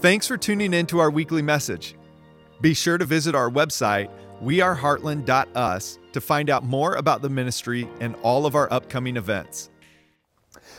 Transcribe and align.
Thanks 0.00 0.28
for 0.28 0.36
tuning 0.36 0.74
in 0.74 0.86
to 0.86 1.00
our 1.00 1.10
weekly 1.10 1.42
message. 1.42 1.96
Be 2.60 2.72
sure 2.72 2.98
to 2.98 3.04
visit 3.04 3.34
our 3.34 3.50
website, 3.50 4.08
weareheartland.us, 4.40 5.98
to 6.12 6.20
find 6.20 6.50
out 6.50 6.62
more 6.62 6.94
about 6.94 7.20
the 7.20 7.28
ministry 7.28 7.88
and 7.98 8.14
all 8.22 8.46
of 8.46 8.54
our 8.54 8.72
upcoming 8.72 9.16
events. 9.16 9.70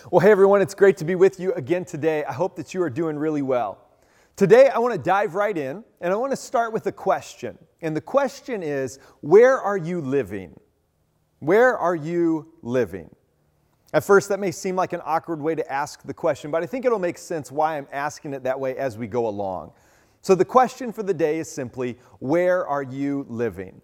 Well, 0.10 0.22
hey 0.22 0.32
everyone, 0.32 0.62
it's 0.62 0.74
great 0.74 0.96
to 0.98 1.04
be 1.04 1.16
with 1.16 1.38
you 1.38 1.52
again 1.56 1.84
today. 1.84 2.24
I 2.24 2.32
hope 2.32 2.56
that 2.56 2.74
you 2.74 2.82
are 2.82 2.90
doing 2.90 3.18
really 3.18 3.42
well. 3.42 3.90
Today, 4.38 4.70
I 4.70 4.80
want 4.80 4.94
to 4.94 4.98
dive 4.98 5.36
right 5.36 5.58
in 5.58 5.84
and 6.00 6.14
I 6.14 6.16
want 6.16 6.32
to 6.32 6.38
start 6.38 6.72
with 6.72 6.88
a 6.88 6.92
question. 6.94 7.58
And 7.82 7.94
the 7.94 8.02
question 8.02 8.64
is 8.64 9.00
Where 9.20 9.60
are 9.60 9.78
you 9.78 10.00
living? 10.00 10.58
Where 11.40 11.78
are 11.78 11.96
you 11.96 12.54
living? 12.62 13.14
At 13.92 14.04
first, 14.04 14.30
that 14.30 14.40
may 14.40 14.52
seem 14.52 14.76
like 14.76 14.94
an 14.94 15.02
awkward 15.04 15.42
way 15.42 15.56
to 15.56 15.72
ask 15.72 16.04
the 16.04 16.14
question, 16.14 16.52
but 16.52 16.62
I 16.62 16.68
think 16.68 16.86
it'll 16.86 17.00
make 17.00 17.18
sense 17.18 17.52
why 17.52 17.78
I'm 17.78 17.88
asking 17.92 18.34
it 18.34 18.44
that 18.44 18.60
way 18.60 18.78
as 18.78 18.98
we 18.98 19.08
go 19.08 19.28
along. 19.28 19.72
So, 20.22 20.36
the 20.36 20.46
question 20.46 20.92
for 20.92 21.02
the 21.02 21.14
day 21.14 21.40
is 21.40 21.50
simply 21.50 21.98
Where 22.20 22.68
are 22.68 22.84
you 22.84 23.26
living? 23.30 23.82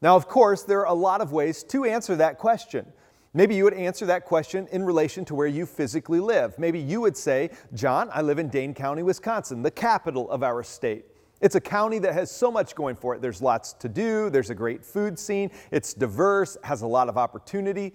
Now, 0.00 0.16
of 0.16 0.26
course, 0.26 0.62
there 0.62 0.80
are 0.80 0.92
a 0.92 0.94
lot 0.94 1.20
of 1.20 1.32
ways 1.32 1.62
to 1.64 1.84
answer 1.84 2.16
that 2.16 2.38
question. 2.38 2.86
Maybe 3.34 3.54
you 3.54 3.64
would 3.64 3.74
answer 3.74 4.04
that 4.06 4.24
question 4.26 4.68
in 4.72 4.84
relation 4.84 5.24
to 5.26 5.34
where 5.34 5.46
you 5.46 5.64
physically 5.64 6.20
live. 6.20 6.58
Maybe 6.58 6.78
you 6.78 7.00
would 7.00 7.16
say, 7.16 7.50
John, 7.72 8.10
I 8.12 8.20
live 8.20 8.38
in 8.38 8.48
Dane 8.48 8.74
County, 8.74 9.02
Wisconsin, 9.02 9.62
the 9.62 9.70
capital 9.70 10.30
of 10.30 10.42
our 10.42 10.62
state. 10.62 11.06
It's 11.40 11.54
a 11.54 11.60
county 11.60 11.98
that 12.00 12.12
has 12.12 12.30
so 12.30 12.50
much 12.50 12.74
going 12.74 12.94
for 12.94 13.14
it. 13.14 13.22
There's 13.22 13.40
lots 13.40 13.72
to 13.74 13.88
do, 13.88 14.28
there's 14.28 14.50
a 14.50 14.54
great 14.54 14.84
food 14.84 15.18
scene, 15.18 15.50
it's 15.70 15.94
diverse, 15.94 16.56
has 16.62 16.82
a 16.82 16.86
lot 16.86 17.08
of 17.08 17.16
opportunity. 17.16 17.94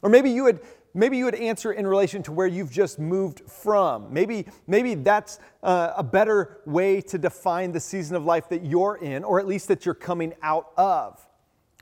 Or 0.00 0.08
maybe 0.08 0.30
you 0.30 0.44
would 0.44 0.60
maybe 0.94 1.16
you 1.16 1.24
would 1.24 1.34
answer 1.34 1.72
in 1.72 1.86
relation 1.86 2.22
to 2.24 2.32
where 2.32 2.46
you've 2.46 2.70
just 2.70 2.98
moved 2.98 3.40
from. 3.48 4.12
Maybe, 4.12 4.46
maybe 4.66 4.94
that's 4.94 5.38
uh, 5.62 5.92
a 5.96 6.02
better 6.02 6.58
way 6.66 7.00
to 7.02 7.18
define 7.18 7.72
the 7.72 7.80
season 7.80 8.16
of 8.16 8.24
life 8.24 8.48
that 8.50 8.64
you're 8.64 8.96
in, 8.96 9.24
or 9.24 9.40
at 9.40 9.46
least 9.46 9.68
that 9.68 9.86
you're 9.86 9.94
coming 9.94 10.34
out 10.42 10.72
of. 10.76 11.26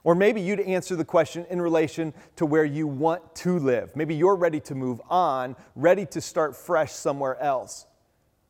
Or 0.03 0.15
maybe 0.15 0.41
you'd 0.41 0.61
answer 0.61 0.95
the 0.95 1.05
question 1.05 1.45
in 1.49 1.61
relation 1.61 2.13
to 2.37 2.45
where 2.45 2.65
you 2.65 2.87
want 2.87 3.35
to 3.35 3.59
live. 3.59 3.95
Maybe 3.95 4.15
you're 4.15 4.35
ready 4.35 4.59
to 4.61 4.75
move 4.75 4.99
on, 5.09 5.55
ready 5.75 6.05
to 6.07 6.21
start 6.21 6.55
fresh 6.55 6.91
somewhere 6.91 7.39
else. 7.39 7.85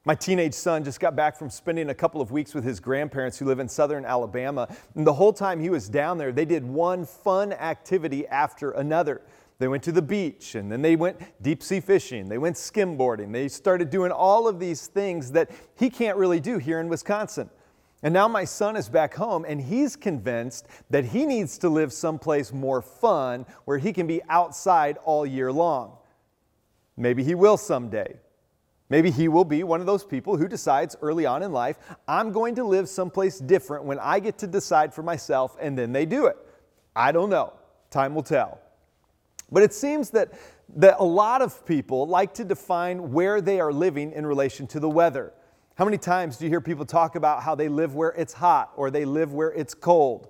My 0.04 0.16
teenage 0.16 0.56
son 0.56 0.84
just 0.84 1.00
got 1.00 1.16
back 1.16 1.38
from 1.38 1.52
spending 1.52 1.90
a 1.92 1.94
couple 1.94 2.22
of 2.22 2.32
weeks 2.32 2.56
with 2.56 2.64
his 2.64 2.80
grandparents 2.80 3.38
who 3.38 3.46
live 3.46 3.60
in 3.60 3.70
southern 3.70 4.04
Alabama. 4.04 4.68
And 4.96 5.06
the 5.06 5.14
whole 5.14 5.34
time 5.34 5.60
he 5.60 5.70
was 5.70 5.90
down 5.90 6.18
there, 6.18 6.32
they 6.32 6.46
did 6.46 6.64
one 6.64 7.06
fun 7.06 7.54
activity 7.54 8.26
after 8.28 8.72
another. 8.72 9.22
They 9.62 9.68
went 9.68 9.84
to 9.84 9.92
the 9.92 10.02
beach 10.02 10.56
and 10.56 10.72
then 10.72 10.82
they 10.82 10.96
went 10.96 11.22
deep 11.44 11.62
sea 11.62 11.82
fishing. 11.82 12.28
They 12.28 12.40
went 12.40 12.56
skimboarding. 12.56 13.32
They 13.32 13.48
started 13.48 13.92
doing 13.92 14.12
all 14.12 14.48
of 14.48 14.60
these 14.60 14.88
things 14.88 15.34
that 15.34 15.52
he 15.76 15.92
can't 15.92 16.18
really 16.18 16.40
do 16.40 16.58
here 16.58 16.80
in 16.80 16.90
Wisconsin. 16.90 17.48
And 18.02 18.12
now 18.12 18.28
my 18.28 18.44
son 18.44 18.76
is 18.76 18.90
back 18.90 19.14
home 19.14 19.46
and 19.48 19.62
he's 19.62 19.96
convinced 19.96 20.66
that 20.90 21.06
he 21.06 21.28
needs 21.28 21.60
to 21.60 21.70
live 21.70 21.94
someplace 21.94 22.52
more 22.52 22.82
fun 22.82 23.46
where 23.66 23.78
he 23.78 23.94
can 23.94 24.08
be 24.08 24.24
outside 24.30 24.98
all 25.06 25.28
year 25.28 25.52
long. 25.52 25.96
Maybe 26.98 27.24
he 27.24 27.36
will 27.36 27.56
someday. 27.56 28.16
Maybe 28.90 29.12
he 29.12 29.28
will 29.28 29.46
be 29.46 29.64
one 29.64 29.80
of 29.80 29.86
those 29.86 30.04
people 30.04 30.38
who 30.38 30.48
decides 30.48 30.96
early 31.04 31.28
on 31.28 31.44
in 31.44 31.52
life, 31.52 31.78
I'm 32.08 32.32
going 32.32 32.56
to 32.56 32.64
live 32.64 32.90
someplace 32.90 33.38
different 33.38 33.86
when 33.86 34.00
I 34.00 34.22
get 34.22 34.40
to 34.40 34.48
decide 34.48 34.92
for 34.92 35.04
myself, 35.04 35.56
and 35.62 35.78
then 35.78 35.92
they 35.92 36.08
do 36.08 36.26
it. 36.26 36.38
I 36.96 37.12
don't 37.12 37.30
know. 37.30 37.54
Time 37.92 38.16
will 38.16 38.24
tell. 38.24 38.60
But 39.52 39.64
it 39.64 39.74
seems 39.74 40.12
that, 40.12 40.32
that 40.76 40.98
a 41.00 41.04
lot 41.04 41.42
of 41.42 41.66
people 41.66 42.08
like 42.08 42.34
to 42.36 42.44
define 42.44 43.12
where 43.12 43.42
they 43.42 43.60
are 43.60 43.74
living 43.74 44.12
in 44.14 44.26
relation 44.26 44.68
to 44.68 44.80
the 44.80 44.90
weather. 44.90 45.34
How 45.76 45.86
many 45.86 45.98
times 45.98 46.38
do 46.38 46.46
you 46.46 46.50
hear 46.50 46.62
people 46.62 46.86
talk 46.86 47.16
about 47.16 47.44
how 47.44 47.56
they 47.56 47.68
live 47.68 47.96
where 47.96 48.12
it's 48.12 48.34
hot 48.34 48.72
or 48.76 48.92
they 48.92 49.06
live 49.06 49.34
where 49.34 49.52
it's 49.52 49.74
cold? 49.74 50.30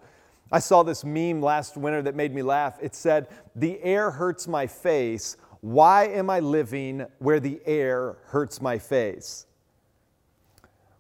I 0.52 0.60
saw 0.60 0.84
this 0.84 1.04
meme 1.04 1.42
last 1.42 1.78
winter 1.78 2.02
that 2.02 2.16
made 2.16 2.34
me 2.34 2.42
laugh. 2.42 2.78
It 2.82 2.96
said, 2.96 3.28
The 3.56 3.82
air 3.82 4.12
hurts 4.12 4.48
my 4.48 4.68
face. 4.68 5.38
Why 5.62 6.08
am 6.08 6.30
I 6.30 6.40
living 6.40 7.06
where 7.20 7.40
the 7.40 7.62
air 7.66 8.18
hurts 8.26 8.62
my 8.62 8.80
face? 8.80 9.46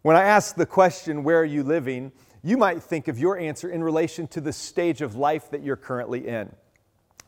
When 0.03 0.15
I 0.15 0.23
ask 0.23 0.55
the 0.55 0.65
question, 0.65 1.23
Where 1.23 1.39
are 1.39 1.45
you 1.45 1.63
living? 1.63 2.11
you 2.43 2.57
might 2.57 2.81
think 2.81 3.07
of 3.07 3.19
your 3.19 3.37
answer 3.37 3.69
in 3.69 3.83
relation 3.83 4.27
to 4.27 4.41
the 4.41 4.53
stage 4.53 5.01
of 5.01 5.15
life 5.15 5.51
that 5.51 5.63
you're 5.63 5.75
currently 5.75 6.27
in. 6.27 6.51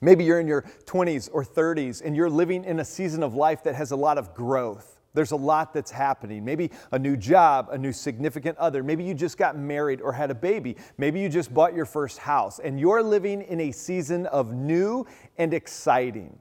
Maybe 0.04 0.26
you're 0.26 0.42
in 0.42 0.48
your 0.48 0.64
20s 0.84 1.30
or 1.32 1.46
30s 1.46 2.02
and 2.04 2.14
you're 2.14 2.30
living 2.30 2.66
in 2.66 2.82
a 2.82 2.86
season 2.86 3.24
of 3.24 3.36
life 3.36 3.64
that 3.64 3.74
has 3.76 3.92
a 3.92 3.96
lot 3.96 4.18
of 4.18 4.34
growth. 4.34 5.00
There's 5.14 5.32
a 5.32 5.38
lot 5.38 5.74
that's 5.74 5.92
happening. 5.92 6.44
Maybe 6.44 6.72
a 6.92 7.00
new 7.00 7.16
job, 7.16 7.70
a 7.72 7.78
new 7.78 7.94
significant 7.94 8.58
other. 8.58 8.84
Maybe 8.84 9.06
you 9.06 9.14
just 9.14 9.38
got 9.38 9.58
married 9.58 10.02
or 10.02 10.12
had 10.12 10.30
a 10.30 10.36
baby. 10.36 10.76
Maybe 10.98 11.22
you 11.22 11.30
just 11.30 11.54
bought 11.54 11.74
your 11.74 11.86
first 11.86 12.18
house 12.18 12.60
and 12.60 12.78
you're 12.78 13.02
living 13.02 13.44
in 13.44 13.62
a 13.62 13.72
season 13.72 14.26
of 14.26 14.54
new 14.54 15.08
and 15.38 15.54
exciting. 15.54 16.38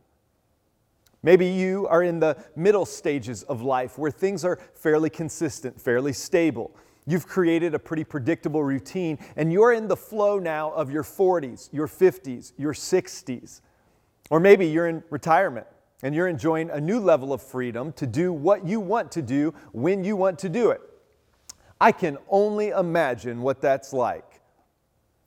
Maybe 1.23 1.47
you 1.47 1.87
are 1.87 2.03
in 2.03 2.19
the 2.19 2.37
middle 2.57 2.85
stages 2.85 3.45
of 3.45 3.63
life 3.63 3.97
where 3.97 4.11
things 4.11 4.45
are 4.45 4.59
fairly 4.75 5.09
consistent, 5.09 5.81
fairly 5.81 6.13
stable. 6.13 6.75
You've 7.07 7.27
created 7.27 7.75
a 7.75 7.79
pretty 7.79 8.05
predictable 8.05 8.63
routine, 8.63 9.19
and 9.37 9.53
you're 9.53 9.73
in 9.73 9.89
the 9.89 9.97
flow 9.97 10.39
now 10.39 10.71
of 10.73 10.91
your 10.91 11.03
40s, 11.03 11.69
your 11.73 11.89
50s, 11.89 12.53
your 12.57 12.73
60s. 12.73 13.61
Or 14.31 14.39
maybe 14.39 14.67
you're 14.67 14.87
in 14.87 15.03
retirement 15.11 15.67
and 16.03 16.15
you're 16.15 16.29
enjoying 16.29 16.71
a 16.71 16.81
new 16.81 16.99
level 16.99 17.33
of 17.33 17.43
freedom 17.43 17.93
to 17.93 18.07
do 18.07 18.33
what 18.33 18.67
you 18.67 18.81
want 18.81 19.13
to 19.13 19.23
do 19.23 19.55
when 19.73 20.05
you 20.05 20.17
want 20.17 20.39
to 20.41 20.49
do 20.49 20.71
it. 20.71 20.81
I 21.81 21.93
can 21.93 22.19
only 22.29 22.69
imagine 22.69 23.43
what 23.43 23.61
that's 23.61 23.93
like. 23.93 24.41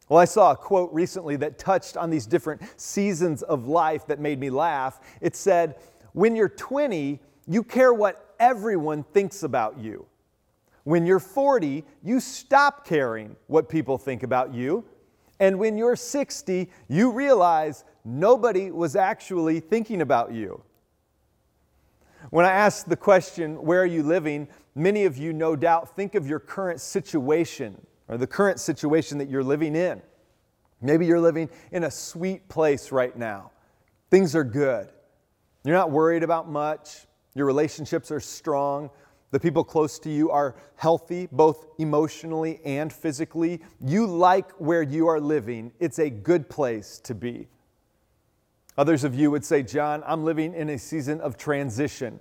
Well, 0.07 0.19
I 0.19 0.25
saw 0.25 0.51
a 0.51 0.55
quote 0.55 0.93
recently 0.93 1.35
that 1.37 1.57
touched 1.57 1.97
on 1.97 2.09
these 2.09 2.25
different 2.25 2.61
seasons 2.79 3.41
of 3.43 3.67
life 3.67 4.05
that 4.07 4.19
made 4.19 4.39
me 4.39 4.49
laugh. 4.49 4.99
It 5.19 5.35
said, 5.35 5.75
When 6.13 6.35
you're 6.35 6.49
20, 6.49 7.19
you 7.47 7.63
care 7.63 7.93
what 7.93 8.33
everyone 8.39 9.03
thinks 9.03 9.43
about 9.43 9.79
you. 9.79 10.05
When 10.85 11.05
you're 11.05 11.19
40, 11.19 11.83
you 12.03 12.19
stop 12.19 12.87
caring 12.87 13.35
what 13.47 13.67
people 13.67 13.97
think 13.97 14.23
about 14.23 14.53
you. 14.53 14.85
And 15.39 15.59
when 15.59 15.77
you're 15.77 15.95
60, 15.95 16.69
you 16.87 17.11
realize 17.11 17.83
nobody 18.05 18.71
was 18.71 18.95
actually 18.95 19.59
thinking 19.59 20.01
about 20.01 20.31
you. 20.31 20.63
When 22.29 22.45
I 22.45 22.51
ask 22.51 22.87
the 22.87 22.95
question, 22.95 23.61
Where 23.63 23.81
are 23.81 23.87
you 23.87 24.03
living? 24.03 24.47
many 24.75 25.05
of 25.05 25.17
you, 25.17 25.31
no 25.33 25.55
doubt, 25.55 25.95
think 25.95 26.15
of 26.15 26.27
your 26.27 26.39
current 26.39 26.81
situation 26.81 27.81
or 28.07 28.17
the 28.17 28.27
current 28.27 28.59
situation 28.59 29.17
that 29.17 29.29
you're 29.29 29.43
living 29.43 29.75
in. 29.75 30.01
Maybe 30.81 31.05
you're 31.05 31.19
living 31.19 31.49
in 31.71 31.85
a 31.85 31.91
sweet 31.91 32.47
place 32.49 32.91
right 32.91 33.17
now. 33.17 33.51
Things 34.11 34.35
are 34.35 34.43
good. 34.43 34.89
You're 35.63 35.75
not 35.75 35.89
worried 35.91 36.23
about 36.23 36.49
much. 36.49 37.07
Your 37.33 37.45
relationships 37.45 38.11
are 38.11 38.19
strong. 38.19 38.91
The 39.31 39.39
people 39.39 39.63
close 39.63 39.99
to 39.99 40.09
you 40.09 40.31
are 40.31 40.55
healthy, 40.75 41.27
both 41.31 41.67
emotionally 41.77 42.61
and 42.63 42.91
physically. 42.91 43.61
You 43.81 44.07
like 44.07 44.51
where 44.53 44.83
you 44.83 45.07
are 45.07 45.19
living. 45.19 45.73
It's 45.79 45.99
a 45.99 46.09
good 46.09 46.49
place 46.49 46.99
to 47.03 47.15
be. 47.15 47.47
Others 48.77 49.03
of 49.03 49.15
you 49.15 49.31
would 49.31 49.45
say, 49.45 49.63
John, 49.63 50.03
I'm 50.05 50.25
living 50.25 50.53
in 50.53 50.69
a 50.69 50.77
season 50.77 51.21
of 51.21 51.37
transition. 51.37 52.19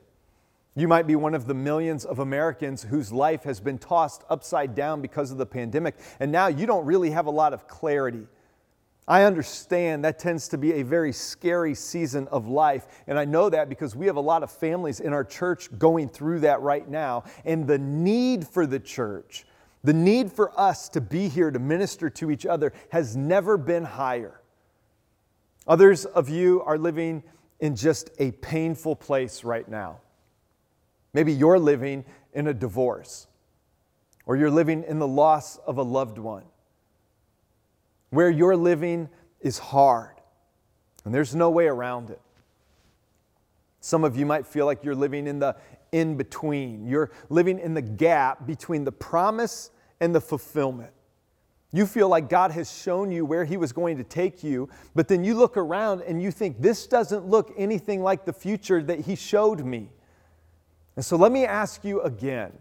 You 0.76 0.88
might 0.88 1.06
be 1.06 1.14
one 1.14 1.34
of 1.34 1.46
the 1.46 1.54
millions 1.54 2.04
of 2.04 2.18
Americans 2.18 2.82
whose 2.82 3.12
life 3.12 3.44
has 3.44 3.60
been 3.60 3.78
tossed 3.78 4.24
upside 4.28 4.74
down 4.74 5.00
because 5.00 5.30
of 5.30 5.38
the 5.38 5.46
pandemic, 5.46 5.94
and 6.18 6.32
now 6.32 6.48
you 6.48 6.66
don't 6.66 6.84
really 6.84 7.10
have 7.10 7.26
a 7.26 7.30
lot 7.30 7.52
of 7.52 7.68
clarity. 7.68 8.26
I 9.06 9.24
understand 9.24 10.04
that 10.04 10.18
tends 10.18 10.48
to 10.48 10.58
be 10.58 10.74
a 10.74 10.82
very 10.82 11.12
scary 11.12 11.74
season 11.74 12.26
of 12.28 12.48
life. 12.48 12.86
And 13.06 13.18
I 13.18 13.26
know 13.26 13.50
that 13.50 13.68
because 13.68 13.94
we 13.94 14.06
have 14.06 14.16
a 14.16 14.20
lot 14.20 14.42
of 14.42 14.50
families 14.50 15.00
in 15.00 15.12
our 15.12 15.24
church 15.24 15.68
going 15.78 16.08
through 16.08 16.40
that 16.40 16.62
right 16.62 16.88
now. 16.88 17.24
And 17.44 17.66
the 17.66 17.78
need 17.78 18.48
for 18.48 18.66
the 18.66 18.80
church, 18.80 19.44
the 19.82 19.92
need 19.92 20.32
for 20.32 20.58
us 20.58 20.88
to 20.90 21.02
be 21.02 21.28
here 21.28 21.50
to 21.50 21.58
minister 21.58 22.08
to 22.10 22.30
each 22.30 22.46
other 22.46 22.72
has 22.90 23.14
never 23.14 23.58
been 23.58 23.84
higher. 23.84 24.40
Others 25.66 26.06
of 26.06 26.30
you 26.30 26.62
are 26.62 26.78
living 26.78 27.22
in 27.60 27.76
just 27.76 28.10
a 28.18 28.30
painful 28.32 28.96
place 28.96 29.44
right 29.44 29.68
now. 29.68 29.98
Maybe 31.12 31.32
you're 31.32 31.58
living 31.58 32.04
in 32.32 32.48
a 32.48 32.54
divorce, 32.54 33.28
or 34.26 34.36
you're 34.36 34.50
living 34.50 34.82
in 34.84 34.98
the 34.98 35.06
loss 35.06 35.58
of 35.58 35.78
a 35.78 35.82
loved 35.82 36.18
one 36.18 36.44
where 38.14 38.30
you're 38.30 38.56
living 38.56 39.08
is 39.40 39.58
hard, 39.58 40.14
and 41.04 41.14
there's 41.14 41.34
no 41.34 41.50
way 41.50 41.66
around 41.66 42.10
it. 42.10 42.20
Some 43.80 44.04
of 44.04 44.16
you 44.16 44.24
might 44.24 44.46
feel 44.46 44.64
like 44.64 44.82
you're 44.82 44.94
living 44.94 45.26
in 45.26 45.38
the 45.38 45.56
in 45.92 46.16
between. 46.16 46.86
You're 46.86 47.10
living 47.28 47.58
in 47.58 47.74
the 47.74 47.82
gap 47.82 48.46
between 48.46 48.84
the 48.84 48.92
promise 48.92 49.70
and 50.00 50.14
the 50.14 50.20
fulfillment. 50.20 50.90
You 51.72 51.86
feel 51.86 52.08
like 52.08 52.28
God 52.28 52.50
has 52.52 52.72
shown 52.72 53.10
you 53.10 53.24
where 53.24 53.44
He 53.44 53.56
was 53.56 53.72
going 53.72 53.96
to 53.96 54.04
take 54.04 54.42
you, 54.42 54.68
but 54.94 55.08
then 55.08 55.24
you 55.24 55.34
look 55.34 55.56
around 55.56 56.02
and 56.02 56.22
you 56.22 56.30
think, 56.30 56.60
this 56.60 56.86
doesn't 56.86 57.26
look 57.26 57.52
anything 57.56 58.02
like 58.02 58.24
the 58.24 58.32
future 58.32 58.82
that 58.82 59.00
He 59.00 59.16
showed 59.16 59.64
me. 59.64 59.90
And 60.96 61.04
so 61.04 61.16
let 61.16 61.32
me 61.32 61.44
ask 61.44 61.84
you 61.84 62.00
again 62.02 62.52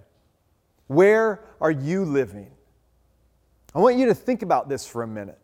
Where 0.88 1.44
are 1.61 1.71
you 1.71 2.05
living? 2.05 2.51
I 3.75 3.79
want 3.79 3.97
you 3.97 4.07
to 4.07 4.15
think 4.15 4.41
about 4.41 4.69
this 4.69 4.85
for 4.85 5.03
a 5.03 5.07
minute. 5.07 5.39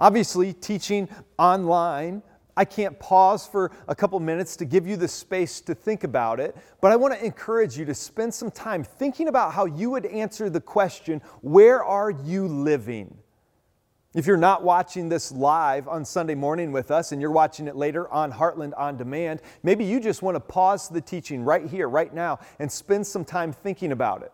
Obviously, 0.00 0.52
teaching 0.52 1.08
online, 1.38 2.22
I 2.56 2.64
can't 2.64 2.98
pause 2.98 3.46
for 3.46 3.72
a 3.88 3.94
couple 3.94 4.18
minutes 4.20 4.56
to 4.56 4.64
give 4.64 4.86
you 4.86 4.96
the 4.96 5.08
space 5.08 5.60
to 5.62 5.74
think 5.74 6.04
about 6.04 6.38
it, 6.38 6.56
but 6.80 6.92
I 6.92 6.96
want 6.96 7.14
to 7.14 7.24
encourage 7.24 7.76
you 7.76 7.84
to 7.86 7.94
spend 7.94 8.32
some 8.32 8.50
time 8.50 8.84
thinking 8.84 9.28
about 9.28 9.52
how 9.52 9.64
you 9.64 9.90
would 9.90 10.06
answer 10.06 10.48
the 10.48 10.60
question 10.60 11.20
where 11.40 11.82
are 11.82 12.10
you 12.10 12.46
living? 12.46 13.18
If 14.14 14.28
you're 14.28 14.36
not 14.36 14.62
watching 14.62 15.08
this 15.08 15.32
live 15.32 15.88
on 15.88 16.04
Sunday 16.04 16.36
morning 16.36 16.70
with 16.70 16.92
us 16.92 17.10
and 17.10 17.20
you're 17.20 17.32
watching 17.32 17.66
it 17.66 17.74
later 17.74 18.08
on 18.12 18.30
Heartland 18.30 18.72
On 18.76 18.96
Demand, 18.96 19.42
maybe 19.64 19.84
you 19.84 19.98
just 19.98 20.22
want 20.22 20.36
to 20.36 20.40
pause 20.40 20.88
the 20.88 21.00
teaching 21.00 21.42
right 21.42 21.66
here, 21.66 21.88
right 21.88 22.14
now, 22.14 22.38
and 22.60 22.70
spend 22.70 23.04
some 23.04 23.24
time 23.24 23.52
thinking 23.52 23.90
about 23.90 24.22
it. 24.22 24.32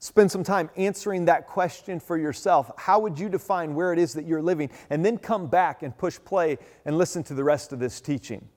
Spend 0.00 0.30
some 0.30 0.44
time 0.44 0.70
answering 0.76 1.24
that 1.24 1.46
question 1.46 1.98
for 1.98 2.16
yourself. 2.16 2.70
How 2.76 3.00
would 3.00 3.18
you 3.18 3.28
define 3.28 3.74
where 3.74 3.92
it 3.92 3.98
is 3.98 4.14
that 4.14 4.26
you're 4.26 4.42
living? 4.42 4.70
And 4.90 5.04
then 5.04 5.18
come 5.18 5.48
back 5.48 5.82
and 5.82 5.96
push 5.96 6.18
play 6.24 6.58
and 6.84 6.96
listen 6.96 7.24
to 7.24 7.34
the 7.34 7.42
rest 7.42 7.72
of 7.72 7.80
this 7.80 8.00
teaching. 8.00 8.48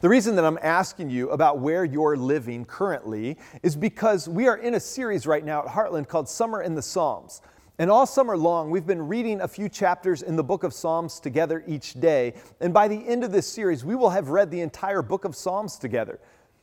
The 0.00 0.08
reason 0.08 0.36
that 0.36 0.44
I'm 0.44 0.58
asking 0.62 1.10
you 1.10 1.30
about 1.30 1.58
where 1.58 1.84
you're 1.84 2.16
living 2.16 2.64
currently 2.64 3.38
is 3.62 3.76
because 3.76 4.28
we 4.28 4.46
are 4.46 4.56
in 4.56 4.74
a 4.74 4.80
series 4.80 5.26
right 5.26 5.44
now 5.44 5.62
at 5.62 5.68
Heartland 5.68 6.08
called 6.08 6.28
Summer 6.28 6.62
in 6.62 6.74
the 6.74 6.82
Psalms. 6.82 7.40
And 7.78 7.90
all 7.90 8.06
summer 8.06 8.38
long, 8.38 8.70
we've 8.70 8.86
been 8.86 9.06
reading 9.06 9.42
a 9.42 9.48
few 9.48 9.68
chapters 9.68 10.22
in 10.22 10.36
the 10.36 10.44
book 10.44 10.64
of 10.64 10.72
Psalms 10.72 11.20
together 11.20 11.62
each 11.66 11.94
day. 11.94 12.34
And 12.60 12.72
by 12.72 12.88
the 12.88 13.06
end 13.06 13.22
of 13.22 13.32
this 13.32 13.46
series, 13.46 13.84
we 13.84 13.94
will 13.94 14.10
have 14.10 14.30
read 14.30 14.50
the 14.50 14.62
entire 14.62 15.02
book 15.02 15.26
of 15.26 15.36
Psalms 15.36 15.76
together. 15.76 16.18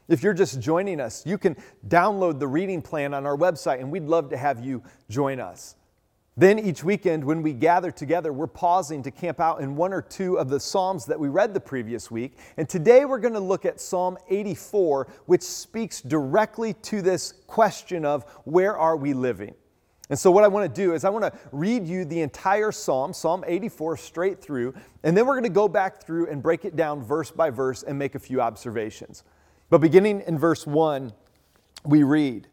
If 0.07 0.21
you're 0.21 0.33
just 0.33 0.59
joining 0.59 0.99
us, 0.99 1.25
you 1.25 1.37
can 1.37 1.55
download 1.87 2.39
the 2.39 2.47
reading 2.47 2.81
plan 2.81 3.13
on 3.13 3.25
our 3.25 3.37
website, 3.37 3.79
and 3.79 3.91
we'd 3.91 4.03
love 4.03 4.29
to 4.31 4.37
have 4.37 4.63
you 4.63 4.83
join 5.09 5.39
us. 5.39 5.75
Then 6.35 6.57
each 6.57 6.83
weekend, 6.83 7.23
when 7.23 7.43
we 7.43 7.53
gather 7.53 7.91
together, 7.91 8.33
we're 8.33 8.47
pausing 8.47 9.03
to 9.03 9.11
camp 9.11 9.39
out 9.39 9.61
in 9.61 9.75
one 9.75 9.93
or 9.93 10.01
two 10.01 10.39
of 10.39 10.49
the 10.49 10.59
Psalms 10.59 11.05
that 11.05 11.19
we 11.19 11.27
read 11.27 11.53
the 11.53 11.59
previous 11.59 12.09
week. 12.09 12.37
And 12.57 12.67
today 12.67 13.05
we're 13.05 13.19
going 13.19 13.35
to 13.35 13.39
look 13.39 13.65
at 13.65 13.79
Psalm 13.79 14.17
84, 14.29 15.07
which 15.27 15.43
speaks 15.43 16.01
directly 16.01 16.73
to 16.73 17.03
this 17.03 17.33
question 17.45 18.03
of 18.03 18.23
where 18.45 18.75
are 18.75 18.97
we 18.97 19.13
living? 19.13 19.53
And 20.09 20.19
so, 20.19 20.31
what 20.31 20.43
I 20.43 20.47
want 20.47 20.73
to 20.73 20.81
do 20.81 20.93
is, 20.93 21.05
I 21.05 21.09
want 21.09 21.23
to 21.23 21.39
read 21.51 21.87
you 21.87 22.03
the 22.03 22.21
entire 22.21 22.71
psalm, 22.71 23.13
Psalm 23.13 23.43
84, 23.47 23.97
straight 23.97 24.41
through, 24.41 24.73
and 25.03 25.15
then 25.15 25.25
we're 25.25 25.33
going 25.33 25.43
to 25.43 25.49
go 25.49 25.69
back 25.69 26.03
through 26.03 26.27
and 26.27 26.43
break 26.43 26.65
it 26.65 26.75
down 26.75 27.01
verse 27.01 27.31
by 27.31 27.51
verse 27.51 27.83
and 27.83 27.97
make 27.97 28.15
a 28.15 28.19
few 28.19 28.41
observations. 28.41 29.23
But 29.73 29.81
beginning 29.81 30.21
in 30.27 30.37
verse 30.37 30.67
1, 30.67 31.11
we 31.83 32.03
read, 32.03 32.47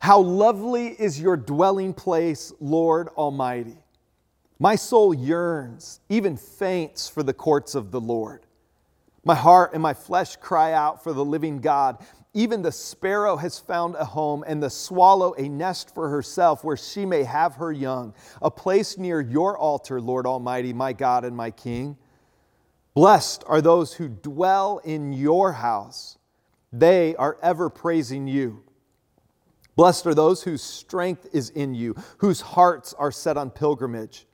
How 0.00 0.18
lovely 0.18 0.88
is 0.88 1.20
your 1.20 1.36
dwelling 1.36 1.94
place, 1.94 2.52
Lord 2.58 3.06
Almighty! 3.16 3.78
My 4.58 4.74
soul 4.74 5.14
yearns, 5.14 6.00
even 6.08 6.36
faints 6.36 7.08
for 7.08 7.22
the 7.22 7.32
courts 7.32 7.76
of 7.76 7.92
the 7.92 8.00
Lord. 8.00 8.46
My 9.24 9.36
heart 9.36 9.74
and 9.74 9.80
my 9.80 9.94
flesh 9.94 10.34
cry 10.34 10.72
out 10.72 11.04
for 11.04 11.12
the 11.12 11.24
living 11.24 11.60
God. 11.60 12.04
Even 12.34 12.62
the 12.62 12.72
sparrow 12.72 13.36
has 13.36 13.60
found 13.60 13.94
a 13.94 14.04
home, 14.04 14.42
and 14.44 14.60
the 14.60 14.70
swallow 14.70 15.34
a 15.38 15.48
nest 15.48 15.94
for 15.94 16.08
herself 16.08 16.64
where 16.64 16.76
she 16.76 17.06
may 17.06 17.22
have 17.22 17.54
her 17.54 17.70
young, 17.70 18.12
a 18.42 18.50
place 18.50 18.98
near 18.98 19.20
your 19.20 19.56
altar, 19.56 20.00
Lord 20.00 20.26
Almighty, 20.26 20.72
my 20.72 20.92
God 20.92 21.24
and 21.24 21.36
my 21.36 21.52
King. 21.52 21.96
Blessed 22.96 23.44
are 23.46 23.60
those 23.60 23.92
who 23.92 24.08
dwell 24.08 24.78
in 24.78 25.12
your 25.12 25.52
house, 25.52 26.16
they 26.72 27.14
are 27.16 27.36
ever 27.42 27.68
praising 27.68 28.26
you. 28.26 28.62
Blessed 29.76 30.06
are 30.06 30.14
those 30.14 30.42
whose 30.42 30.62
strength 30.62 31.28
is 31.34 31.50
in 31.50 31.74
you, 31.74 31.94
whose 32.16 32.40
hearts 32.40 32.94
are 32.94 33.12
set 33.12 33.36
on 33.36 33.50
pilgrimage. 33.50 34.26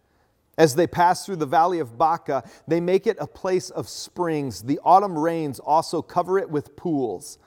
As 0.56 0.76
they 0.76 0.86
pass 0.86 1.26
through 1.26 1.36
the 1.36 1.44
valley 1.46 1.80
of 1.80 1.98
Baca, 1.98 2.48
they 2.68 2.78
make 2.78 3.08
it 3.08 3.16
a 3.18 3.26
place 3.26 3.68
of 3.70 3.88
springs. 3.88 4.62
The 4.62 4.78
autumn 4.84 5.18
rains 5.18 5.58
also 5.58 6.00
cover 6.00 6.38
it 6.38 6.48
with 6.48 6.76
pools. 6.76 7.38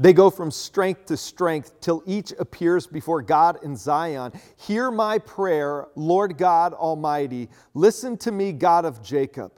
They 0.00 0.12
go 0.12 0.30
from 0.30 0.50
strength 0.50 1.06
to 1.06 1.16
strength 1.16 1.80
till 1.80 2.02
each 2.06 2.32
appears 2.40 2.88
before 2.88 3.22
God 3.22 3.62
in 3.62 3.76
Zion. 3.76 4.32
Hear 4.56 4.90
my 4.90 5.18
prayer, 5.18 5.86
Lord 5.94 6.36
God 6.36 6.74
Almighty. 6.74 7.48
Listen 7.72 8.16
to 8.16 8.32
me, 8.32 8.50
God 8.50 8.84
of 8.84 9.00
Jacob. 9.00 9.52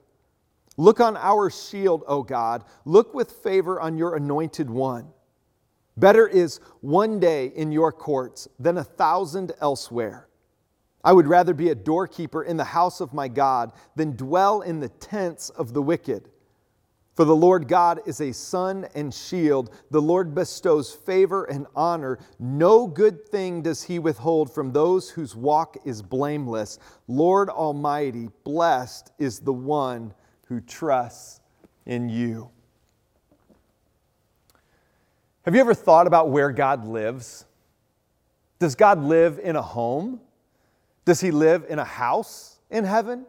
Look 0.83 0.99
on 0.99 1.17
our 1.17 1.49
shield, 1.49 2.03
O 2.09 2.25
God. 2.25 2.65
Look 2.85 3.15
with 3.15 3.31
favor 3.31 3.81
on 3.81 3.97
your 3.97 4.17
anointed 4.17 4.69
one. 4.69 5.11
Better 5.97 6.27
is 6.27 6.59
one 6.81 7.21
day 7.21 7.53
in 7.55 7.71
your 7.71 7.93
courts 7.93 8.49
than 8.59 8.77
a 8.79 8.83
thousand 8.83 9.53
elsewhere. 9.61 10.27
I 11.05 11.13
would 11.13 11.29
rather 11.29 11.55
be 11.55 11.69
a 11.69 11.77
doorkeeper 11.77 12.43
in 12.43 12.57
the 12.57 12.65
house 12.65 13.01
of 13.01 13.15
my 13.15 13.29
God 13.29 13.71
than 13.95 14.17
dwell 14.17 14.63
in 14.63 14.81
the 14.81 14.89
tents 14.89 15.51
of 15.51 15.73
the 15.73 15.81
wicked. 15.81 16.29
For 17.15 17.25
the 17.25 17.37
Lord 17.37 17.69
God 17.69 18.01
is 18.05 18.21
a 18.21 18.33
sun 18.33 18.89
and 18.97 19.15
shield. 19.15 19.73
The 19.93 20.03
Lord 20.03 20.35
bestows 20.35 20.93
favor 20.93 21.45
and 21.45 21.69
honor. 21.77 22.19
No 22.41 22.89
good 22.89 23.29
thing 23.29 23.63
does 23.63 23.85
he 23.85 24.01
withhold 24.01 24.53
from 24.53 24.73
those 24.73 25.11
whose 25.11 25.37
walk 25.37 25.77
is 25.85 26.03
blameless. 26.03 26.81
Lord 27.07 27.51
Almighty, 27.51 28.31
blessed 28.43 29.13
is 29.21 29.39
the 29.39 29.53
one 29.53 30.13
who 30.47 30.61
trusts 30.61 31.41
in 31.87 32.09
you. 32.09 32.51
Have 35.45 35.55
you 35.55 35.61
ever 35.61 35.75
thought 35.75 36.07
about 36.07 36.31
where 36.31 36.53
God 36.53 36.87
lives? 36.87 37.45
Does 38.59 38.77
God 38.77 39.03
live 39.03 39.41
in 39.43 39.57
a 39.57 39.63
home? 39.63 40.21
Does 41.05 41.21
he 41.21 41.33
live 41.33 41.65
in 41.69 41.81
a 41.81 41.85
house 41.85 42.61
in 42.71 42.85
heaven? 42.85 43.27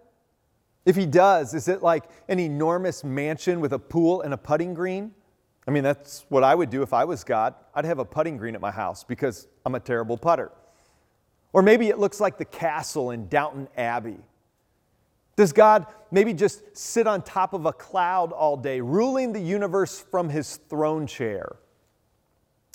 If 0.86 0.96
he 0.96 1.06
does, 1.06 1.54
is 1.54 1.68
it 1.68 1.82
like 1.82 2.04
an 2.28 2.40
enormous 2.40 3.04
mansion 3.04 3.60
with 3.60 3.74
a 3.74 3.80
pool 3.80 4.22
and 4.22 4.34
a 4.34 4.38
putting 4.38 4.74
green? 4.74 5.12
I 5.68 5.72
mean, 5.72 5.84
that's 5.84 6.26
what 6.30 6.44
I 6.44 6.54
would 6.54 6.70
do 6.70 6.84
if 6.84 6.94
I 6.94 7.06
was 7.06 7.24
God. 7.24 7.56
I'd 7.74 7.86
have 7.86 8.00
a 8.00 8.06
putting 8.06 8.38
green 8.38 8.54
at 8.54 8.62
my 8.62 8.72
house 8.72 9.04
because 9.04 9.48
I'm 9.66 9.76
a 9.76 9.80
terrible 9.80 10.18
putter. 10.18 10.52
Or 11.54 11.62
maybe 11.62 11.88
it 11.88 12.00
looks 12.00 12.20
like 12.20 12.38
the 12.38 12.46
castle 12.46 13.12
in 13.12 13.28
Downton 13.28 13.70
Abbey. 13.78 14.18
Does 15.36 15.52
God 15.52 15.88
maybe 16.12 16.34
just 16.34 16.78
sit 16.78 17.08
on 17.08 17.22
top 17.24 17.54
of 17.54 17.66
a 17.66 17.74
cloud 17.74 18.32
all 18.32 18.56
day, 18.56 18.82
ruling 18.82 19.34
the 19.34 19.40
universe 19.40 20.00
from 20.00 20.30
his 20.30 20.58
throne 20.70 21.08
chair? 21.08 21.58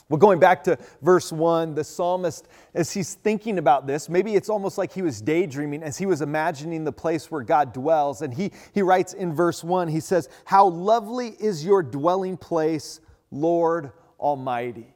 Well, 0.09 0.19
going 0.19 0.41
back 0.41 0.65
to 0.65 0.79
verse 1.03 1.31
1, 1.31 1.75
the 1.75 1.85
psalmist, 1.85 2.49
as 2.73 2.93
he's 2.93 3.15
thinking 3.15 3.59
about 3.59 3.87
this, 3.87 4.09
maybe 4.09 4.35
it's 4.37 4.49
almost 4.49 4.79
like 4.79 4.91
he 4.91 5.03
was 5.03 5.21
daydreaming 5.21 5.83
as 5.83 5.99
he 5.99 6.07
was 6.07 6.23
imagining 6.23 6.85
the 6.85 6.93
place 6.93 7.31
where 7.31 7.43
God 7.43 7.75
dwells. 7.75 8.23
And 8.23 8.33
he, 8.33 8.51
he 8.73 8.81
writes 8.81 9.13
in 9.13 9.35
verse 9.35 9.63
1, 9.63 9.89
he 9.89 10.01
says, 10.01 10.31
How 10.47 10.67
lovely 10.67 11.29
is 11.39 11.63
your 11.63 11.83
dwelling 11.83 12.39
place, 12.39 13.01
Lord 13.31 13.93
Almighty. 14.19 14.95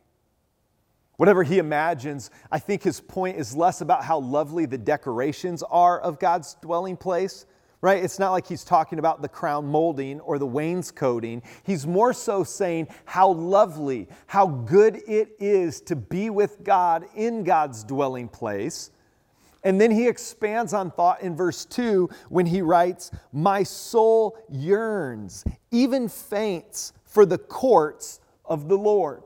Whatever 1.23 1.45
he 1.45 1.59
imagines, 1.59 2.33
I 2.51 2.59
think 2.59 2.83
his 2.83 3.01
point 3.01 3.37
is 3.37 3.55
less 3.55 3.81
about 3.81 4.03
how 4.03 4.19
lovely 4.19 4.67
the 4.67 4.77
decorations 4.77 5.63
are 5.63 6.01
of 6.01 6.19
God's 6.19 6.55
dwelling 6.55 6.97
place 6.97 7.47
right? 7.81 8.03
It's 8.03 8.19
not 8.19 8.33
like 8.33 8.47
he's 8.47 8.65
talking 8.65 8.99
about 8.99 9.23
the 9.23 9.29
crown 9.29 9.67
molding 9.67 10.19
or 10.21 10.39
the 10.39 10.47
wainscoting. 10.47 11.43
He's 11.63 11.87
more 11.87 12.13
so 12.13 12.43
saying 12.43 12.89
how 13.05 13.33
lovely, 13.33 14.09
how 14.27 14.47
good 14.49 15.01
it 15.07 15.37
is 15.39 15.81
to 15.83 15.95
be 15.95 16.29
with 16.31 16.65
God 16.65 17.07
in 17.15 17.45
God's 17.45 17.85
dwelling 17.85 18.29
place. 18.29 18.91
And 19.63 19.81
then 19.81 19.93
he 19.93 20.09
expands 20.09 20.75
on 20.75 20.91
thought 20.91 21.23
in 21.23 21.37
verse 21.37 21.65
2 21.65 22.09
when 22.31 22.47
he 22.47 22.63
writes, 22.63 23.13
My 23.33 23.63
soul 23.63 24.37
yearns, 24.49 25.45
even 25.71 26.09
faints 26.09 26.93
for 27.05 27.25
the 27.25 27.39
courts 27.39 28.19
of 28.45 28.69
the 28.69 28.79
Lord. 28.79 29.23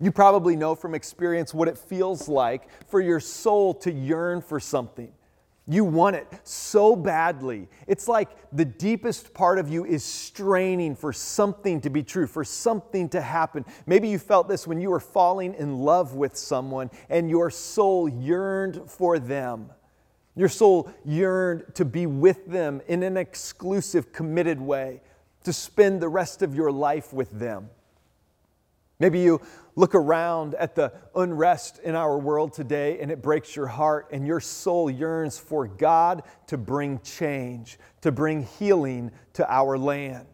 You 0.00 0.10
probably 0.10 0.56
know 0.56 0.74
from 0.74 0.94
experience 0.94 1.54
what 1.54 1.68
it 1.68 1.78
feels 1.78 2.28
like 2.28 2.68
for 2.88 3.00
your 3.00 3.20
soul 3.20 3.74
to 3.74 3.92
yearn 3.92 4.42
for 4.42 4.60
something 4.60 5.12
you 5.66 5.84
want 5.84 6.14
it 6.14 6.26
so 6.44 6.94
badly. 6.94 7.68
It's 7.86 8.06
like 8.06 8.28
the 8.52 8.66
deepest 8.66 9.32
part 9.32 9.58
of 9.58 9.68
you 9.70 9.86
is 9.86 10.04
straining 10.04 10.94
for 10.94 11.12
something 11.12 11.80
to 11.80 11.90
be 11.90 12.02
true, 12.02 12.26
for 12.26 12.44
something 12.44 13.08
to 13.10 13.20
happen. 13.20 13.64
Maybe 13.86 14.08
you 14.08 14.18
felt 14.18 14.46
this 14.46 14.66
when 14.66 14.80
you 14.80 14.90
were 14.90 15.00
falling 15.00 15.54
in 15.54 15.78
love 15.78 16.14
with 16.14 16.36
someone 16.36 16.90
and 17.08 17.30
your 17.30 17.48
soul 17.50 18.08
yearned 18.08 18.82
for 18.90 19.18
them. 19.18 19.70
Your 20.36 20.50
soul 20.50 20.90
yearned 21.04 21.74
to 21.76 21.84
be 21.84 22.06
with 22.06 22.46
them 22.46 22.82
in 22.86 23.02
an 23.02 23.16
exclusive, 23.16 24.12
committed 24.12 24.60
way, 24.60 25.00
to 25.44 25.52
spend 25.52 26.00
the 26.00 26.08
rest 26.08 26.42
of 26.42 26.54
your 26.54 26.72
life 26.72 27.12
with 27.12 27.30
them. 27.38 27.70
Maybe 29.00 29.20
you 29.20 29.40
look 29.76 29.94
around 29.94 30.54
at 30.54 30.74
the 30.74 30.92
unrest 31.16 31.80
in 31.80 31.94
our 31.94 32.16
world 32.16 32.52
today 32.52 33.00
and 33.00 33.10
it 33.10 33.20
breaks 33.20 33.56
your 33.56 33.66
heart, 33.66 34.08
and 34.12 34.26
your 34.26 34.40
soul 34.40 34.88
yearns 34.88 35.38
for 35.38 35.66
God 35.66 36.22
to 36.46 36.56
bring 36.56 37.00
change, 37.00 37.78
to 38.02 38.12
bring 38.12 38.44
healing 38.44 39.10
to 39.32 39.52
our 39.52 39.76
land. 39.76 40.26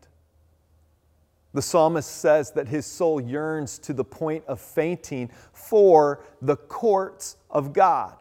The 1.52 1.62
psalmist 1.62 2.08
says 2.08 2.52
that 2.52 2.68
his 2.68 2.86
soul 2.86 3.20
yearns 3.20 3.78
to 3.80 3.92
the 3.92 4.04
point 4.04 4.44
of 4.46 4.60
fainting 4.60 5.30
for 5.52 6.22
the 6.40 6.56
courts 6.56 7.36
of 7.50 7.72
God. 7.72 8.14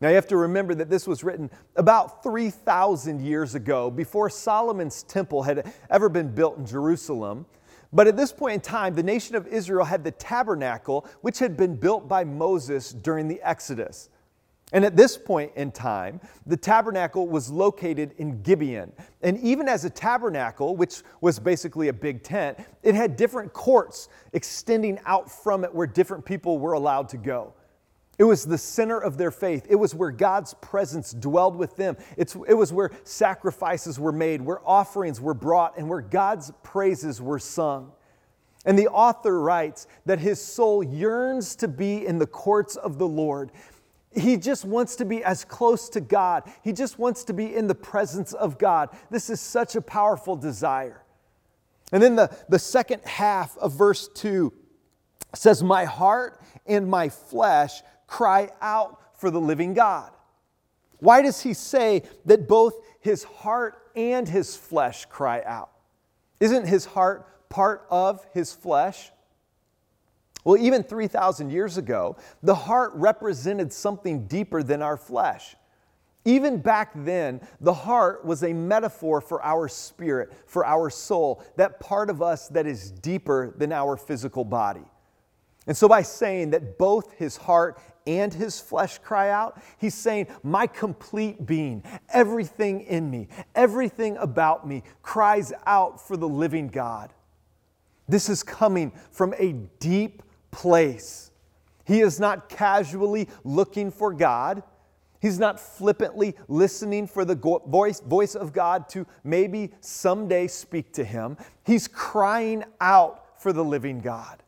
Now, 0.00 0.08
you 0.08 0.16
have 0.16 0.26
to 0.28 0.36
remember 0.36 0.74
that 0.74 0.90
this 0.90 1.06
was 1.06 1.24
written 1.24 1.50
about 1.76 2.22
3,000 2.22 3.20
years 3.20 3.54
ago, 3.54 3.90
before 3.90 4.28
Solomon's 4.28 5.02
temple 5.04 5.42
had 5.44 5.72
ever 5.88 6.08
been 6.08 6.34
built 6.34 6.58
in 6.58 6.66
Jerusalem. 6.66 7.46
But 7.92 8.06
at 8.06 8.16
this 8.16 8.32
point 8.32 8.54
in 8.54 8.60
time, 8.60 8.94
the 8.94 9.02
nation 9.02 9.36
of 9.36 9.46
Israel 9.46 9.84
had 9.84 10.04
the 10.04 10.10
tabernacle, 10.10 11.06
which 11.20 11.38
had 11.38 11.56
been 11.56 11.76
built 11.76 12.08
by 12.08 12.24
Moses 12.24 12.92
during 12.92 13.28
the 13.28 13.40
Exodus. 13.42 14.10
And 14.72 14.84
at 14.84 14.96
this 14.96 15.16
point 15.16 15.52
in 15.54 15.70
time, 15.70 16.20
the 16.44 16.56
tabernacle 16.56 17.28
was 17.28 17.48
located 17.50 18.14
in 18.18 18.42
Gibeon. 18.42 18.92
And 19.22 19.38
even 19.38 19.68
as 19.68 19.84
a 19.84 19.90
tabernacle, 19.90 20.74
which 20.74 21.02
was 21.20 21.38
basically 21.38 21.86
a 21.88 21.92
big 21.92 22.24
tent, 22.24 22.58
it 22.82 22.96
had 22.96 23.16
different 23.16 23.52
courts 23.52 24.08
extending 24.32 24.98
out 25.06 25.30
from 25.30 25.62
it 25.62 25.72
where 25.72 25.86
different 25.86 26.24
people 26.24 26.58
were 26.58 26.72
allowed 26.72 27.08
to 27.10 27.16
go. 27.16 27.54
It 28.18 28.24
was 28.24 28.46
the 28.46 28.56
center 28.56 28.98
of 28.98 29.18
their 29.18 29.30
faith. 29.30 29.66
It 29.68 29.74
was 29.74 29.94
where 29.94 30.10
God's 30.10 30.54
presence 30.54 31.12
dwelled 31.12 31.54
with 31.56 31.76
them. 31.76 31.96
It's, 32.16 32.34
it 32.48 32.54
was 32.54 32.72
where 32.72 32.90
sacrifices 33.04 34.00
were 34.00 34.12
made, 34.12 34.40
where 34.40 34.66
offerings 34.66 35.20
were 35.20 35.34
brought, 35.34 35.76
and 35.76 35.88
where 35.88 36.00
God's 36.00 36.50
praises 36.62 37.20
were 37.20 37.38
sung. 37.38 37.92
And 38.64 38.78
the 38.78 38.88
author 38.88 39.40
writes 39.40 39.86
that 40.06 40.18
his 40.18 40.42
soul 40.42 40.82
yearns 40.82 41.54
to 41.56 41.68
be 41.68 42.06
in 42.06 42.18
the 42.18 42.26
courts 42.26 42.76
of 42.76 42.98
the 42.98 43.06
Lord. 43.06 43.52
He 44.12 44.38
just 44.38 44.64
wants 44.64 44.96
to 44.96 45.04
be 45.04 45.22
as 45.22 45.44
close 45.44 45.90
to 45.90 46.00
God. 46.00 46.50
He 46.64 46.72
just 46.72 46.98
wants 46.98 47.22
to 47.24 47.34
be 47.34 47.54
in 47.54 47.66
the 47.66 47.74
presence 47.74 48.32
of 48.32 48.58
God. 48.58 48.88
This 49.10 49.28
is 49.28 49.40
such 49.40 49.76
a 49.76 49.82
powerful 49.82 50.36
desire. 50.36 51.02
And 51.92 52.02
then 52.02 52.16
the, 52.16 52.34
the 52.48 52.58
second 52.58 53.02
half 53.04 53.56
of 53.58 53.74
verse 53.74 54.08
2 54.08 54.52
says, 55.34 55.62
My 55.62 55.84
heart 55.84 56.40
and 56.66 56.88
my 56.88 57.08
flesh 57.08 57.82
cry 58.06 58.50
out 58.60 59.00
for 59.18 59.30
the 59.30 59.40
living 59.40 59.74
God. 59.74 60.10
Why 60.98 61.22
does 61.22 61.42
he 61.42 61.54
say 61.54 62.02
that 62.24 62.48
both 62.48 62.74
his 63.00 63.24
heart 63.24 63.78
and 63.94 64.28
his 64.28 64.56
flesh 64.56 65.06
cry 65.06 65.42
out? 65.44 65.70
Isn't 66.40 66.66
his 66.66 66.84
heart 66.84 67.48
part 67.48 67.86
of 67.90 68.26
his 68.32 68.52
flesh? 68.52 69.10
Well, 70.44 70.58
even 70.58 70.82
3,000 70.82 71.50
years 71.50 71.76
ago, 71.76 72.16
the 72.42 72.54
heart 72.54 72.92
represented 72.94 73.72
something 73.72 74.26
deeper 74.26 74.62
than 74.62 74.80
our 74.80 74.96
flesh. 74.96 75.56
Even 76.24 76.58
back 76.58 76.92
then, 76.94 77.40
the 77.60 77.72
heart 77.72 78.24
was 78.24 78.42
a 78.42 78.52
metaphor 78.52 79.20
for 79.20 79.42
our 79.44 79.68
spirit, 79.68 80.32
for 80.46 80.66
our 80.66 80.90
soul, 80.90 81.42
that 81.56 81.80
part 81.80 82.10
of 82.10 82.20
us 82.20 82.48
that 82.48 82.66
is 82.66 82.90
deeper 82.90 83.54
than 83.56 83.72
our 83.72 83.96
physical 83.96 84.44
body. 84.44 84.84
And 85.66 85.76
so, 85.76 85.88
by 85.88 86.02
saying 86.02 86.50
that 86.50 86.78
both 86.78 87.12
his 87.12 87.36
heart 87.36 87.78
and 88.06 88.32
his 88.32 88.60
flesh 88.60 88.98
cry 88.98 89.30
out, 89.30 89.60
he's 89.78 89.94
saying, 89.94 90.28
My 90.42 90.66
complete 90.66 91.44
being, 91.44 91.82
everything 92.10 92.82
in 92.82 93.10
me, 93.10 93.28
everything 93.54 94.16
about 94.18 94.66
me 94.66 94.82
cries 95.02 95.52
out 95.66 96.06
for 96.06 96.16
the 96.16 96.28
living 96.28 96.68
God. 96.68 97.12
This 98.08 98.28
is 98.28 98.42
coming 98.42 98.92
from 99.10 99.34
a 99.38 99.52
deep 99.80 100.22
place. 100.50 101.30
He 101.84 102.00
is 102.00 102.18
not 102.20 102.48
casually 102.48 103.28
looking 103.44 103.90
for 103.90 104.12
God. 104.12 104.62
He's 105.20 105.38
not 105.38 105.58
flippantly 105.58 106.36
listening 106.46 107.06
for 107.06 107.24
the 107.24 107.34
voice, 107.34 108.00
voice 108.00 108.34
of 108.34 108.52
God 108.52 108.88
to 108.90 109.06
maybe 109.24 109.72
someday 109.80 110.46
speak 110.46 110.92
to 110.94 111.04
him. 111.04 111.36
He's 111.64 111.88
crying 111.88 112.64
out 112.80 113.40
for 113.40 113.52
the 113.52 113.64
living 113.64 114.00
God. 114.00 114.42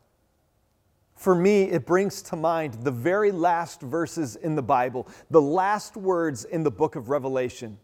For 1.19 1.35
me, 1.35 1.63
it 1.63 1.85
brings 1.85 2.21
to 2.21 2.37
mind 2.37 2.75
the 2.75 2.91
very 2.91 3.33
last 3.33 3.81
verses 3.81 4.37
in 4.37 4.55
the 4.55 4.61
Bible, 4.61 5.05
the 5.29 5.41
last 5.41 5.97
words 5.97 6.45
in 6.45 6.63
the 6.63 6.71
book 6.71 6.95
of 6.95 7.09
Revelation. 7.09 7.77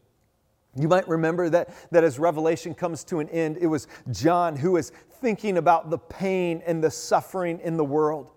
You 0.73 0.87
might 0.87 1.05
remember 1.05 1.49
that, 1.49 1.75
that 1.91 2.05
as 2.05 2.17
Revelation 2.17 2.73
comes 2.73 3.03
to 3.03 3.19
an 3.19 3.27
end, 3.27 3.57
it 3.59 3.67
was 3.67 3.89
John 4.09 4.55
who 4.55 4.71
was 4.71 4.93
thinking 5.19 5.57
about 5.57 5.89
the 5.89 5.97
pain 5.97 6.63
and 6.65 6.81
the 6.81 6.89
suffering 6.89 7.59
in 7.59 7.75
the 7.75 7.83
world. 7.83 8.31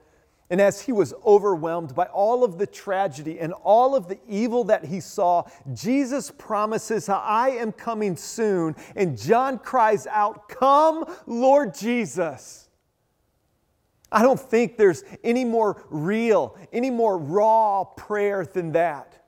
And 0.51 0.61
as 0.61 0.81
he 0.81 0.91
was 0.91 1.15
overwhelmed 1.25 1.95
by 1.95 2.07
all 2.07 2.43
of 2.43 2.59
the 2.59 2.67
tragedy 2.67 3.39
and 3.39 3.53
all 3.53 3.95
of 3.95 4.09
the 4.09 4.19
evil 4.27 4.65
that 4.65 4.85
he 4.85 4.99
saw, 4.99 5.45
Jesus 5.75 6.33
promises, 6.37 7.09
I 7.09 7.51
am 7.51 7.71
coming 7.71 8.17
soon. 8.17 8.75
And 8.97 9.17
John 9.17 9.61
cries 9.61 10.09
out, 10.09 10.49
Come, 10.49 11.05
Lord 11.25 11.73
Jesus. 11.73 12.68
I 14.11 14.23
don't 14.23 14.41
think 14.41 14.77
there's 14.77 15.05
any 15.23 15.45
more 15.45 15.85
real, 15.91 16.57
any 16.73 16.91
more 16.91 17.19
raw 17.19 17.85
prayer 17.85 18.47
than 18.47 18.73
that. 18.73 19.23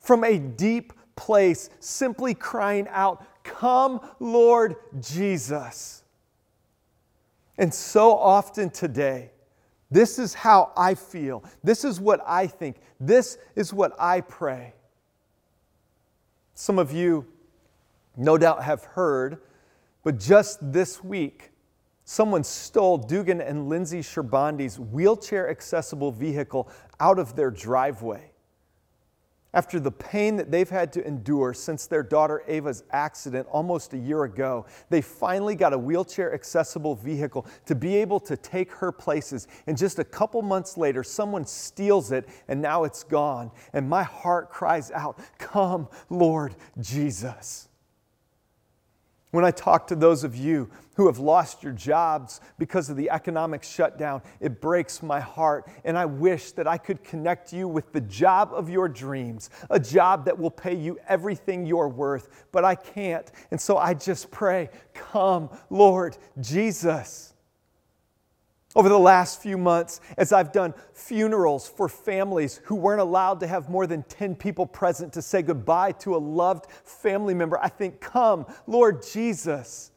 From 0.00 0.24
a 0.24 0.38
deep 0.38 0.92
place, 1.14 1.70
simply 1.78 2.34
crying 2.34 2.88
out, 2.90 3.24
Come, 3.44 4.00
Lord 4.18 4.76
Jesus. 5.00 6.02
And 7.58 7.72
so 7.72 8.16
often 8.16 8.70
today, 8.70 9.30
this 9.90 10.18
is 10.18 10.34
how 10.34 10.72
I 10.76 10.94
feel. 10.94 11.44
This 11.62 11.84
is 11.84 12.00
what 12.00 12.22
I 12.26 12.46
think. 12.46 12.76
This 12.98 13.38
is 13.56 13.72
what 13.72 13.92
I 13.98 14.20
pray. 14.20 14.74
Some 16.54 16.78
of 16.78 16.92
you, 16.92 17.26
no 18.16 18.38
doubt, 18.38 18.62
have 18.62 18.84
heard, 18.84 19.38
but 20.04 20.18
just 20.18 20.58
this 20.72 21.02
week, 21.02 21.50
someone 22.10 22.42
stole 22.42 22.98
Dugan 22.98 23.40
and 23.40 23.68
Lindsay 23.68 24.00
Sherbandi's 24.00 24.80
wheelchair 24.80 25.48
accessible 25.48 26.10
vehicle 26.10 26.68
out 26.98 27.18
of 27.20 27.36
their 27.36 27.52
driveway 27.52 28.30
after 29.52 29.80
the 29.80 29.90
pain 29.90 30.36
that 30.36 30.50
they've 30.50 30.68
had 30.68 30.92
to 30.92 31.06
endure 31.06 31.52
since 31.54 31.86
their 31.86 32.02
daughter 32.02 32.42
Ava's 32.46 32.84
accident 32.90 33.46
almost 33.50 33.94
a 33.94 33.98
year 33.98 34.24
ago, 34.24 34.66
they 34.90 35.00
finally 35.00 35.56
got 35.56 35.72
a 35.72 35.78
wheelchair 35.78 36.32
accessible 36.32 36.94
vehicle 36.94 37.46
to 37.66 37.74
be 37.74 37.96
able 37.96 38.20
to 38.20 38.36
take 38.36 38.70
her 38.72 38.92
places. 38.92 39.48
And 39.66 39.76
just 39.76 39.98
a 39.98 40.04
couple 40.04 40.42
months 40.42 40.76
later, 40.76 41.02
someone 41.02 41.44
steals 41.44 42.12
it 42.12 42.28
and 42.46 42.62
now 42.62 42.84
it's 42.84 43.02
gone. 43.02 43.50
And 43.72 43.88
my 43.88 44.04
heart 44.04 44.50
cries 44.50 44.90
out, 44.92 45.18
Come, 45.38 45.88
Lord 46.08 46.54
Jesus. 46.80 47.69
When 49.30 49.44
I 49.44 49.52
talk 49.52 49.86
to 49.88 49.94
those 49.94 50.24
of 50.24 50.34
you 50.34 50.68
who 50.96 51.06
have 51.06 51.18
lost 51.18 51.62
your 51.62 51.72
jobs 51.72 52.40
because 52.58 52.90
of 52.90 52.96
the 52.96 53.10
economic 53.10 53.62
shutdown, 53.62 54.22
it 54.40 54.60
breaks 54.60 55.02
my 55.02 55.20
heart. 55.20 55.68
And 55.84 55.96
I 55.96 56.04
wish 56.04 56.50
that 56.52 56.66
I 56.66 56.76
could 56.78 57.04
connect 57.04 57.52
you 57.52 57.68
with 57.68 57.92
the 57.92 58.00
job 58.00 58.50
of 58.52 58.68
your 58.68 58.88
dreams, 58.88 59.50
a 59.70 59.78
job 59.78 60.24
that 60.24 60.36
will 60.36 60.50
pay 60.50 60.74
you 60.74 60.98
everything 61.06 61.64
you're 61.64 61.88
worth. 61.88 62.46
But 62.50 62.64
I 62.64 62.74
can't. 62.74 63.30
And 63.52 63.60
so 63.60 63.78
I 63.78 63.94
just 63.94 64.30
pray, 64.32 64.68
Come, 64.94 65.48
Lord 65.70 66.16
Jesus. 66.40 67.34
Over 68.76 68.88
the 68.88 68.98
last 68.98 69.42
few 69.42 69.58
months, 69.58 70.00
as 70.16 70.32
I've 70.32 70.52
done 70.52 70.74
funerals 70.92 71.68
for 71.68 71.88
families 71.88 72.60
who 72.64 72.76
weren't 72.76 73.00
allowed 73.00 73.40
to 73.40 73.48
have 73.48 73.68
more 73.68 73.86
than 73.86 74.04
10 74.04 74.36
people 74.36 74.64
present 74.64 75.12
to 75.14 75.22
say 75.22 75.42
goodbye 75.42 75.92
to 75.92 76.14
a 76.14 76.18
loved 76.18 76.70
family 76.84 77.34
member, 77.34 77.58
I 77.60 77.68
think, 77.68 78.00
Come, 78.00 78.46
Lord 78.68 79.04
Jesus. 79.04 79.90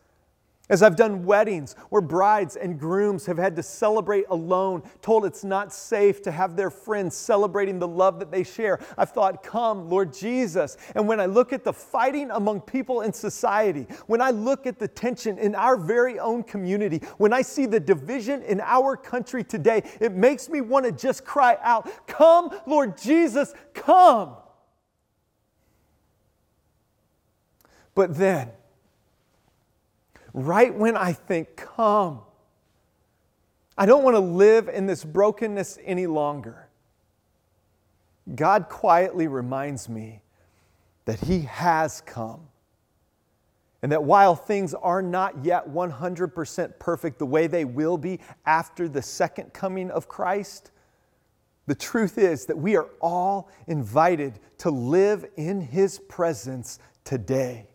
As 0.69 0.81
I've 0.81 0.95
done 0.95 1.25
weddings 1.25 1.75
where 1.89 2.01
brides 2.01 2.55
and 2.55 2.79
grooms 2.79 3.25
have 3.25 3.37
had 3.37 3.53
to 3.57 3.63
celebrate 3.63 4.23
alone, 4.29 4.81
told 5.01 5.25
it's 5.25 5.43
not 5.43 5.73
safe 5.73 6.21
to 6.21 6.31
have 6.31 6.55
their 6.55 6.69
friends 6.69 7.17
celebrating 7.17 7.79
the 7.79 7.87
love 7.87 8.17
that 8.19 8.31
they 8.31 8.45
share, 8.45 8.79
I've 8.97 9.11
thought, 9.11 9.43
Come, 9.43 9.89
Lord 9.89 10.13
Jesus. 10.13 10.77
And 10.95 11.05
when 11.05 11.19
I 11.19 11.25
look 11.25 11.51
at 11.51 11.65
the 11.65 11.73
fighting 11.73 12.31
among 12.31 12.61
people 12.61 13.01
in 13.01 13.11
society, 13.11 13.87
when 14.07 14.21
I 14.21 14.29
look 14.29 14.65
at 14.65 14.79
the 14.79 14.87
tension 14.87 15.37
in 15.37 15.53
our 15.53 15.75
very 15.75 16.17
own 16.17 16.43
community, 16.43 16.99
when 17.17 17.33
I 17.33 17.41
see 17.41 17.65
the 17.65 17.81
division 17.81 18.41
in 18.43 18.61
our 18.61 18.95
country 18.95 19.43
today, 19.43 19.83
it 19.99 20.13
makes 20.13 20.47
me 20.47 20.61
want 20.61 20.85
to 20.85 20.93
just 20.93 21.25
cry 21.25 21.57
out, 21.61 22.07
Come, 22.07 22.57
Lord 22.65 22.97
Jesus, 22.97 23.53
come. 23.73 24.37
But 27.95 28.15
then, 28.15 28.49
right 30.33 30.73
when 30.73 30.97
I 30.97 31.13
think, 31.13 31.55
Come, 31.55 32.21
I 33.77 33.85
don't 33.85 34.03
want 34.03 34.15
to 34.15 34.19
live 34.19 34.67
in 34.67 34.85
this 34.85 35.03
brokenness 35.03 35.79
any 35.83 36.07
longer, 36.07 36.69
God 38.35 38.69
quietly 38.69 39.27
reminds 39.27 39.89
me 39.89 40.21
that 41.05 41.19
He 41.19 41.41
has 41.41 42.01
come. 42.01 42.47
And 43.81 43.91
that 43.91 44.03
while 44.03 44.33
things 44.33 44.73
are 44.73 45.01
not 45.01 45.43
yet 45.43 45.67
100% 45.67 46.79
perfect 46.79 47.19
the 47.19 47.25
way 47.25 47.47
they 47.47 47.65
will 47.65 47.97
be 47.97 48.21
after 48.45 48.87
the 48.87 49.01
second 49.01 49.51
coming 49.51 49.91
of 49.91 50.07
Christ, 50.07 50.71
the 51.65 51.75
truth 51.75 52.17
is 52.17 52.45
that 52.45 52.57
we 52.57 52.77
are 52.77 52.87
all 53.01 53.49
invited 53.67 54.39
to 54.59 54.69
live 54.69 55.25
in 55.35 55.59
His 55.59 55.99
presence 55.99 56.79
today. 57.03 57.67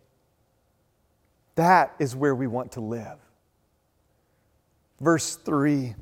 That 1.58 1.96
is 1.98 2.14
where 2.14 2.36
we 2.36 2.46
want 2.46 2.70
to 2.72 2.80
live. 2.80 3.18
Verse 5.00 5.34
3 5.34 5.96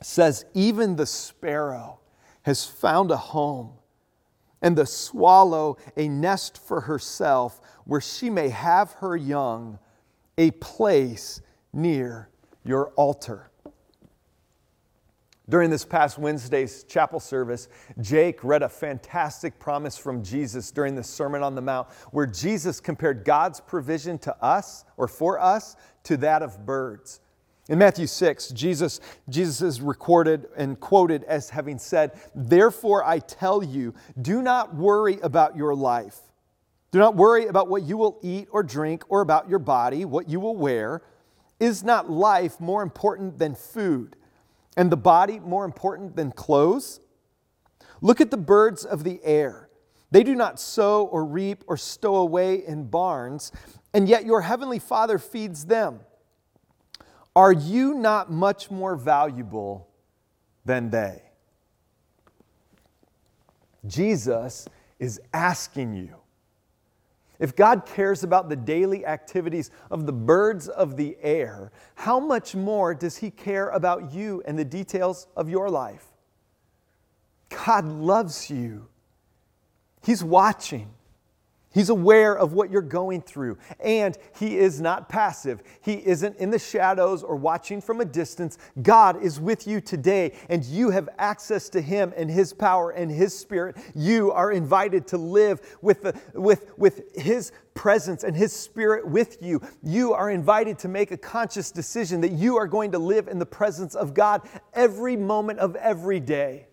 says, 0.00 0.46
Even 0.54 0.96
the 0.96 1.04
sparrow 1.04 2.00
has 2.44 2.64
found 2.64 3.10
a 3.10 3.16
home, 3.18 3.72
and 4.62 4.78
the 4.78 4.86
swallow 4.86 5.76
a 5.98 6.08
nest 6.08 6.56
for 6.56 6.80
herself, 6.80 7.60
where 7.84 8.00
she 8.00 8.30
may 8.30 8.48
have 8.48 8.92
her 8.92 9.14
young, 9.14 9.78
a 10.38 10.50
place 10.52 11.42
near 11.74 12.30
your 12.64 12.86
altar. 12.96 13.49
During 15.50 15.68
this 15.68 15.84
past 15.84 16.16
Wednesday's 16.16 16.84
chapel 16.84 17.18
service, 17.18 17.66
Jake 18.00 18.44
read 18.44 18.62
a 18.62 18.68
fantastic 18.68 19.58
promise 19.58 19.98
from 19.98 20.22
Jesus 20.22 20.70
during 20.70 20.94
the 20.94 21.02
Sermon 21.02 21.42
on 21.42 21.56
the 21.56 21.60
Mount, 21.60 21.88
where 22.12 22.24
Jesus 22.24 22.78
compared 22.78 23.24
God's 23.24 23.58
provision 23.58 24.16
to 24.20 24.44
us 24.44 24.84
or 24.96 25.08
for 25.08 25.40
us 25.40 25.74
to 26.04 26.16
that 26.18 26.42
of 26.42 26.64
birds. 26.64 27.18
In 27.68 27.78
Matthew 27.78 28.06
6, 28.06 28.50
Jesus, 28.50 29.00
Jesus 29.28 29.60
is 29.60 29.80
recorded 29.80 30.46
and 30.56 30.78
quoted 30.78 31.24
as 31.24 31.50
having 31.50 31.80
said, 31.80 32.12
Therefore 32.32 33.04
I 33.04 33.18
tell 33.18 33.60
you, 33.64 33.92
do 34.22 34.42
not 34.42 34.76
worry 34.76 35.18
about 35.20 35.56
your 35.56 35.74
life. 35.74 36.20
Do 36.92 37.00
not 37.00 37.16
worry 37.16 37.46
about 37.46 37.66
what 37.66 37.82
you 37.82 37.96
will 37.96 38.20
eat 38.22 38.46
or 38.52 38.62
drink 38.62 39.02
or 39.08 39.20
about 39.20 39.48
your 39.48 39.58
body, 39.58 40.04
what 40.04 40.28
you 40.28 40.38
will 40.38 40.56
wear. 40.56 41.02
Is 41.58 41.82
not 41.82 42.08
life 42.08 42.60
more 42.60 42.84
important 42.84 43.38
than 43.38 43.56
food? 43.56 44.14
And 44.76 44.90
the 44.90 44.96
body 44.96 45.40
more 45.40 45.64
important 45.64 46.16
than 46.16 46.32
clothes? 46.32 47.00
Look 48.00 48.20
at 48.20 48.30
the 48.30 48.36
birds 48.36 48.84
of 48.84 49.04
the 49.04 49.20
air. 49.24 49.68
They 50.10 50.22
do 50.22 50.34
not 50.34 50.58
sow 50.58 51.04
or 51.04 51.24
reap 51.24 51.64
or 51.66 51.76
stow 51.76 52.16
away 52.16 52.64
in 52.66 52.84
barns, 52.84 53.52
and 53.94 54.08
yet 54.08 54.24
your 54.24 54.40
heavenly 54.40 54.78
Father 54.78 55.18
feeds 55.18 55.66
them. 55.66 56.00
Are 57.36 57.52
you 57.52 57.94
not 57.94 58.30
much 58.30 58.70
more 58.70 58.96
valuable 58.96 59.88
than 60.64 60.90
they? 60.90 61.22
Jesus 63.86 64.66
is 64.98 65.20
asking 65.32 65.94
you 65.94 66.19
if 67.40 67.56
God 67.56 67.86
cares 67.86 68.22
about 68.22 68.50
the 68.50 68.56
daily 68.56 69.04
activities 69.06 69.70
of 69.90 70.06
the 70.06 70.12
birds 70.12 70.68
of 70.68 70.96
the 70.96 71.16
air, 71.22 71.72
how 71.94 72.20
much 72.20 72.54
more 72.54 72.94
does 72.94 73.16
He 73.16 73.30
care 73.30 73.70
about 73.70 74.12
you 74.12 74.42
and 74.46 74.58
the 74.58 74.64
details 74.64 75.26
of 75.34 75.48
your 75.48 75.70
life? 75.70 76.04
God 77.48 77.86
loves 77.86 78.50
you. 78.50 78.88
He's 80.04 80.22
watching. 80.22 80.90
He's 81.72 81.88
aware 81.88 82.36
of 82.36 82.52
what 82.52 82.72
you're 82.72 82.82
going 82.82 83.22
through, 83.22 83.56
and 83.78 84.18
He 84.36 84.58
is 84.58 84.80
not 84.80 85.08
passive. 85.08 85.62
He 85.80 86.04
isn't 86.04 86.36
in 86.38 86.50
the 86.50 86.58
shadows 86.58 87.22
or 87.22 87.36
watching 87.36 87.80
from 87.80 88.00
a 88.00 88.04
distance. 88.04 88.58
God 88.82 89.22
is 89.22 89.38
with 89.38 89.68
you 89.68 89.80
today, 89.80 90.32
and 90.48 90.64
you 90.64 90.90
have 90.90 91.08
access 91.16 91.68
to 91.68 91.80
Him 91.80 92.12
and 92.16 92.28
His 92.28 92.52
power 92.52 92.90
and 92.90 93.08
His 93.08 93.38
Spirit. 93.38 93.76
You 93.94 94.32
are 94.32 94.50
invited 94.50 95.06
to 95.08 95.16
live 95.16 95.60
with, 95.80 96.02
the, 96.02 96.20
with, 96.34 96.76
with 96.76 97.14
His 97.14 97.52
presence 97.74 98.24
and 98.24 98.36
His 98.36 98.52
Spirit 98.52 99.06
with 99.06 99.40
you. 99.40 99.62
You 99.80 100.12
are 100.12 100.28
invited 100.28 100.76
to 100.80 100.88
make 100.88 101.12
a 101.12 101.16
conscious 101.16 101.70
decision 101.70 102.20
that 102.22 102.32
you 102.32 102.56
are 102.56 102.66
going 102.66 102.90
to 102.92 102.98
live 102.98 103.28
in 103.28 103.38
the 103.38 103.46
presence 103.46 103.94
of 103.94 104.12
God 104.12 104.42
every 104.74 105.16
moment 105.16 105.60
of 105.60 105.76
every 105.76 106.18
day. 106.18 106.66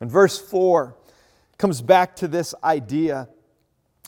And 0.00 0.10
verse 0.10 0.38
4 0.38 0.96
comes 1.58 1.82
back 1.82 2.16
to 2.16 2.26
this 2.26 2.54
idea 2.64 3.28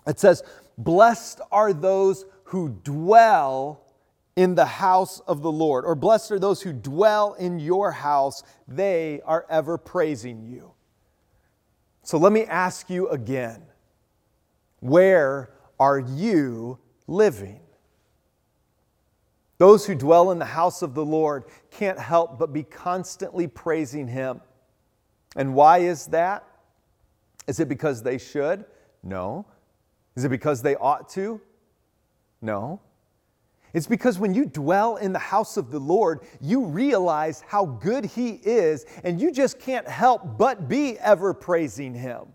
it 0.07 0.19
says, 0.19 0.43
Blessed 0.77 1.41
are 1.53 1.73
those 1.73 2.25
who 2.45 2.69
dwell 2.83 3.81
in 4.37 4.55
the 4.55 4.67
house 4.67 5.21
of 5.21 5.43
the 5.43 5.53
Lord, 5.53 5.85
or 5.85 5.95
blessed 5.95 6.33
are 6.33 6.39
those 6.39 6.63
who 6.63 6.73
dwell 6.73 7.35
in 7.35 7.59
your 7.59 7.93
house. 7.93 8.43
They 8.67 9.21
are 9.25 9.47
ever 9.49 9.79
praising 9.79 10.45
you. 10.45 10.73
So 12.03 12.19
let 12.19 12.33
me 12.33 12.45
ask 12.45 12.91
you 12.91 13.09
again 13.09 13.63
where 14.81 15.51
are 15.81 15.99
you 15.99 16.79
living? 17.07 17.61
Those 19.57 19.87
who 19.87 19.95
dwell 19.95 20.31
in 20.31 20.39
the 20.39 20.45
house 20.45 20.83
of 20.83 20.95
the 20.95 21.05
Lord 21.05 21.45
can't 21.71 21.99
help 21.99 22.39
but 22.39 22.53
be 22.53 22.65
constantly 22.65 23.47
praising 23.47 24.09
Him. 24.09 24.43
And 25.37 25.55
why 25.55 25.79
is 25.79 26.07
that? 26.09 26.45
Is 27.47 27.61
it 27.61 27.69
because 27.69 28.03
they 28.03 28.19
should? 28.19 28.65
No. 29.03 29.47
Is 30.17 30.25
it 30.25 30.29
because 30.29 30.63
they 30.63 30.77
ought 30.77 31.09
to? 31.11 31.41
No. 32.41 32.81
It's 33.73 33.89
because 33.89 34.21
when 34.21 34.35
you 34.35 34.47
dwell 34.47 34.97
in 34.97 35.13
the 35.13 35.19
house 35.19 35.57
of 35.57 35.73
the 35.73 35.81
Lord, 35.81 36.21
you 36.41 36.65
realize 36.65 37.43
how 37.47 37.65
good 37.65 38.05
He 38.05 38.41
is, 38.45 38.87
and 39.03 39.21
you 39.21 39.33
just 39.33 39.59
can't 39.59 39.89
help 39.89 40.39
but 40.39 40.69
be 40.69 40.97
ever 40.99 41.35
praising 41.35 41.93
Him. 41.93 42.27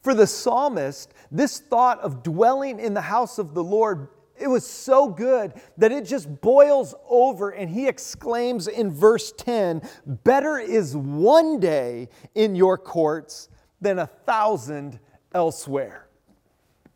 For 0.00 0.14
the 0.14 0.26
psalmist, 0.26 1.12
this 1.30 1.58
thought 1.58 2.00
of 2.00 2.22
dwelling 2.22 2.80
in 2.80 2.94
the 2.94 3.02
house 3.02 3.38
of 3.38 3.52
the 3.52 3.62
Lord, 3.62 4.08
it 4.40 4.48
was 4.48 4.66
so 4.66 5.08
good 5.08 5.52
that 5.76 5.92
it 5.92 6.06
just 6.06 6.40
boils 6.40 6.94
over, 7.08 7.50
and 7.50 7.68
he 7.68 7.86
exclaims 7.88 8.68
in 8.68 8.90
verse 8.90 9.32
10 9.32 9.82
Better 10.06 10.58
is 10.58 10.96
one 10.96 11.60
day 11.60 12.08
in 12.34 12.54
your 12.54 12.78
courts 12.78 13.50
than 13.80 13.98
a 13.98 14.06
thousand 14.06 14.98
elsewhere. 15.34 16.07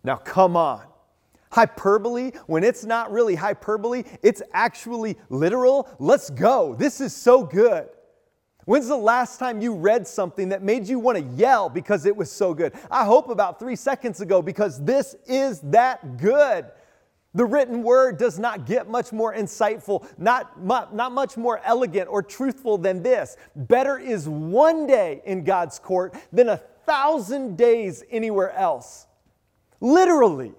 Now, 0.04 0.16
come 0.16 0.56
on. 0.56 0.82
Hyperbole, 1.50 2.32
when 2.46 2.64
it's 2.64 2.84
not 2.84 3.12
really 3.12 3.34
hyperbole, 3.34 4.04
it's 4.22 4.42
actually 4.54 5.18
literal. 5.28 5.88
Let's 5.98 6.30
go. 6.30 6.74
This 6.74 7.00
is 7.00 7.14
so 7.14 7.44
good. 7.44 7.88
When's 8.64 8.88
the 8.88 8.96
last 8.96 9.38
time 9.38 9.60
you 9.60 9.74
read 9.74 10.06
something 10.06 10.48
that 10.50 10.62
made 10.62 10.88
you 10.88 10.98
want 10.98 11.18
to 11.18 11.24
yell 11.34 11.68
because 11.68 12.06
it 12.06 12.16
was 12.16 12.30
so 12.30 12.54
good? 12.54 12.72
I 12.90 13.04
hope 13.04 13.28
about 13.28 13.58
three 13.58 13.76
seconds 13.76 14.20
ago 14.20 14.40
because 14.40 14.82
this 14.82 15.14
is 15.26 15.60
that 15.62 16.16
good. 16.16 16.66
The 17.34 17.44
written 17.44 17.82
word 17.82 18.18
does 18.18 18.38
not 18.38 18.66
get 18.66 18.88
much 18.88 19.12
more 19.12 19.34
insightful, 19.34 20.06
not, 20.16 20.62
not 20.62 21.12
much 21.12 21.36
more 21.36 21.60
elegant 21.64 22.08
or 22.08 22.22
truthful 22.22 22.78
than 22.78 23.02
this. 23.02 23.36
Better 23.56 23.98
is 23.98 24.28
one 24.28 24.86
day 24.86 25.22
in 25.24 25.42
God's 25.42 25.78
court 25.78 26.14
than 26.32 26.50
a 26.50 26.56
thousand 26.56 27.56
days 27.56 28.04
anywhere 28.10 28.52
else. 28.52 29.06
Literally. 29.82 30.52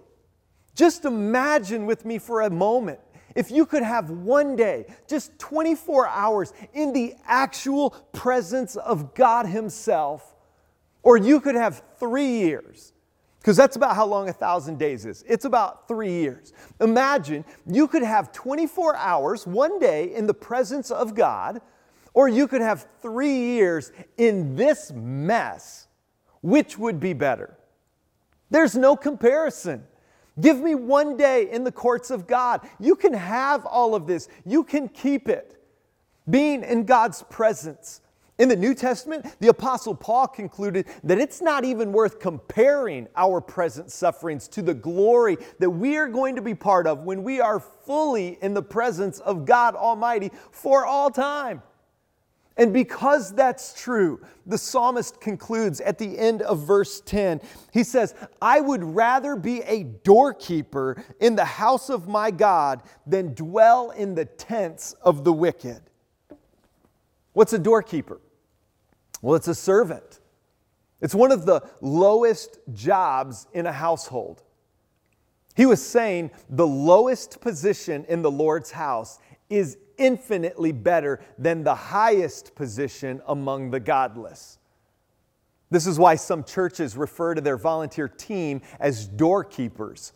Just 0.75 1.05
imagine 1.05 1.85
with 1.85 2.03
me 2.03 2.19
for 2.19 2.41
a 2.41 2.49
moment 2.49 2.99
if 3.35 3.49
you 3.49 3.65
could 3.65 3.81
have 3.81 4.11
one 4.11 4.55
day, 4.55 4.85
just 5.07 5.39
24 5.39 6.07
hours, 6.07 6.53
in 6.73 6.93
the 6.93 7.15
actual 7.25 7.91
presence 8.11 8.75
of 8.75 9.15
God 9.15 9.47
Himself, 9.47 10.35
or 11.01 11.17
you 11.17 11.39
could 11.39 11.55
have 11.55 11.81
three 11.97 12.27
years, 12.27 12.93
because 13.39 13.57
that's 13.57 13.75
about 13.75 13.95
how 13.95 14.05
long 14.05 14.29
a 14.29 14.33
thousand 14.33 14.77
days 14.77 15.05
is. 15.05 15.23
It's 15.27 15.45
about 15.45 15.87
three 15.87 16.11
years. 16.11 16.53
Imagine 16.79 17.43
you 17.65 17.87
could 17.87 18.03
have 18.03 18.31
24 18.33 18.95
hours, 18.97 19.47
one 19.47 19.79
day, 19.79 20.13
in 20.13 20.27
the 20.27 20.33
presence 20.33 20.91
of 20.91 21.15
God, 21.15 21.61
or 22.13 22.27
you 22.27 22.47
could 22.47 22.61
have 22.61 22.87
three 23.01 23.35
years 23.35 23.91
in 24.17 24.55
this 24.55 24.91
mess. 24.91 25.87
Which 26.41 26.77
would 26.77 26.99
be 26.99 27.13
better? 27.13 27.57
There's 28.53 28.75
no 28.75 28.95
comparison. 28.95 29.83
Give 30.39 30.59
me 30.59 30.75
one 30.75 31.17
day 31.17 31.49
in 31.51 31.63
the 31.63 31.71
courts 31.71 32.11
of 32.11 32.27
God. 32.27 32.61
You 32.79 32.95
can 32.95 33.13
have 33.13 33.65
all 33.65 33.95
of 33.95 34.05
this, 34.05 34.29
you 34.45 34.63
can 34.63 34.87
keep 34.87 35.27
it. 35.27 35.59
Being 36.29 36.61
in 36.61 36.85
God's 36.85 37.23
presence. 37.23 38.01
In 38.37 38.49
the 38.49 38.55
New 38.55 38.75
Testament, 38.75 39.25
the 39.39 39.47
Apostle 39.47 39.95
Paul 39.95 40.27
concluded 40.27 40.85
that 41.03 41.17
it's 41.17 41.41
not 41.41 41.65
even 41.65 41.91
worth 41.91 42.19
comparing 42.19 43.07
our 43.15 43.41
present 43.41 43.91
sufferings 43.91 44.47
to 44.49 44.61
the 44.61 44.73
glory 44.75 45.37
that 45.57 45.69
we 45.69 45.97
are 45.97 46.07
going 46.07 46.35
to 46.35 46.41
be 46.41 46.53
part 46.53 46.85
of 46.85 46.99
when 46.99 47.23
we 47.23 47.41
are 47.41 47.59
fully 47.59 48.37
in 48.43 48.53
the 48.53 48.61
presence 48.61 49.19
of 49.19 49.45
God 49.45 49.75
Almighty 49.75 50.31
for 50.51 50.85
all 50.85 51.09
time. 51.09 51.63
And 52.55 52.71
because 52.71 53.33
that's 53.33 53.73
true, 53.73 54.21
the 54.45 54.57
psalmist 54.57 55.19
concludes 55.19 55.81
at 55.81 55.97
the 55.97 56.17
end 56.17 56.43
of 56.43 56.59
verse 56.65 57.01
10. 57.01 57.41
He 57.71 57.83
says, 57.83 58.13
I 58.41 58.61
would 58.61 58.83
rather 58.83 59.35
be 59.35 59.61
a 59.61 59.83
doorkeeper 59.83 61.03
in 61.19 61.35
the 61.35 61.45
house 61.45 61.89
of 61.89 62.07
my 62.07 62.29
God 62.29 62.83
than 63.07 63.33
dwell 63.33 63.89
in 63.89 64.13
the 64.13 64.25
tents 64.25 64.93
of 65.01 65.23
the 65.23 65.33
wicked. 65.33 65.81
What's 67.33 67.53
a 67.53 67.59
doorkeeper? 67.59 68.21
Well, 69.23 69.35
it's 69.35 69.47
a 69.47 69.55
servant. 69.55 70.19
It's 71.01 71.15
one 71.15 71.31
of 71.31 71.45
the 71.45 71.67
lowest 71.81 72.59
jobs 72.71 73.47
in 73.53 73.65
a 73.65 73.71
household. 73.71 74.43
He 75.55 75.65
was 75.65 75.85
saying 75.85 76.31
the 76.49 76.67
lowest 76.67 77.41
position 77.41 78.05
in 78.07 78.21
the 78.21 78.31
Lord's 78.31 78.71
house 78.71 79.19
is 79.49 79.77
infinitely 79.97 80.71
better 80.71 81.19
than 81.37 81.63
the 81.63 81.75
highest 81.75 82.55
position 82.55 83.21
among 83.27 83.71
the 83.71 83.79
godless. 83.79 84.59
This 85.69 85.87
is 85.87 85.97
why 85.97 86.15
some 86.15 86.43
churches 86.43 86.95
refer 86.95 87.33
to 87.33 87.41
their 87.41 87.57
volunteer 87.57 88.07
team 88.07 88.61
as 88.79 89.07
doorkeepers. 89.07 90.13